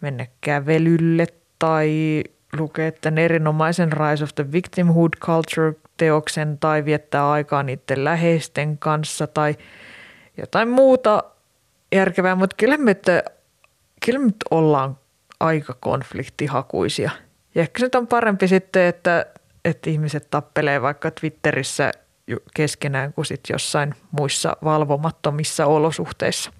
[0.00, 1.26] mennä kävelylle
[1.58, 2.22] tai
[2.58, 9.54] lukea tämän erinomaisen Rise of the Victimhood Culture-teoksen tai viettää aikaa niiden läheisten kanssa tai–
[10.38, 11.24] jotain muuta
[11.92, 13.22] järkevää, mutta kyllä me, että,
[14.06, 14.98] kyllä me ollaan
[15.40, 17.10] aika konfliktihakuisia.
[17.54, 19.26] Ja ehkä se on parempi sitten, että,
[19.64, 21.92] että ihmiset tappelee vaikka Twitterissä
[22.54, 26.52] keskenään kuin sitten jossain muissa valvomattomissa olosuhteissa.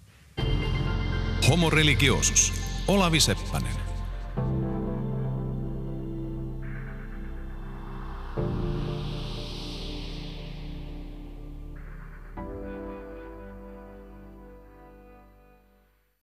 [1.48, 2.52] Homo religiosus.
[2.88, 3.77] Olavi Seppänen.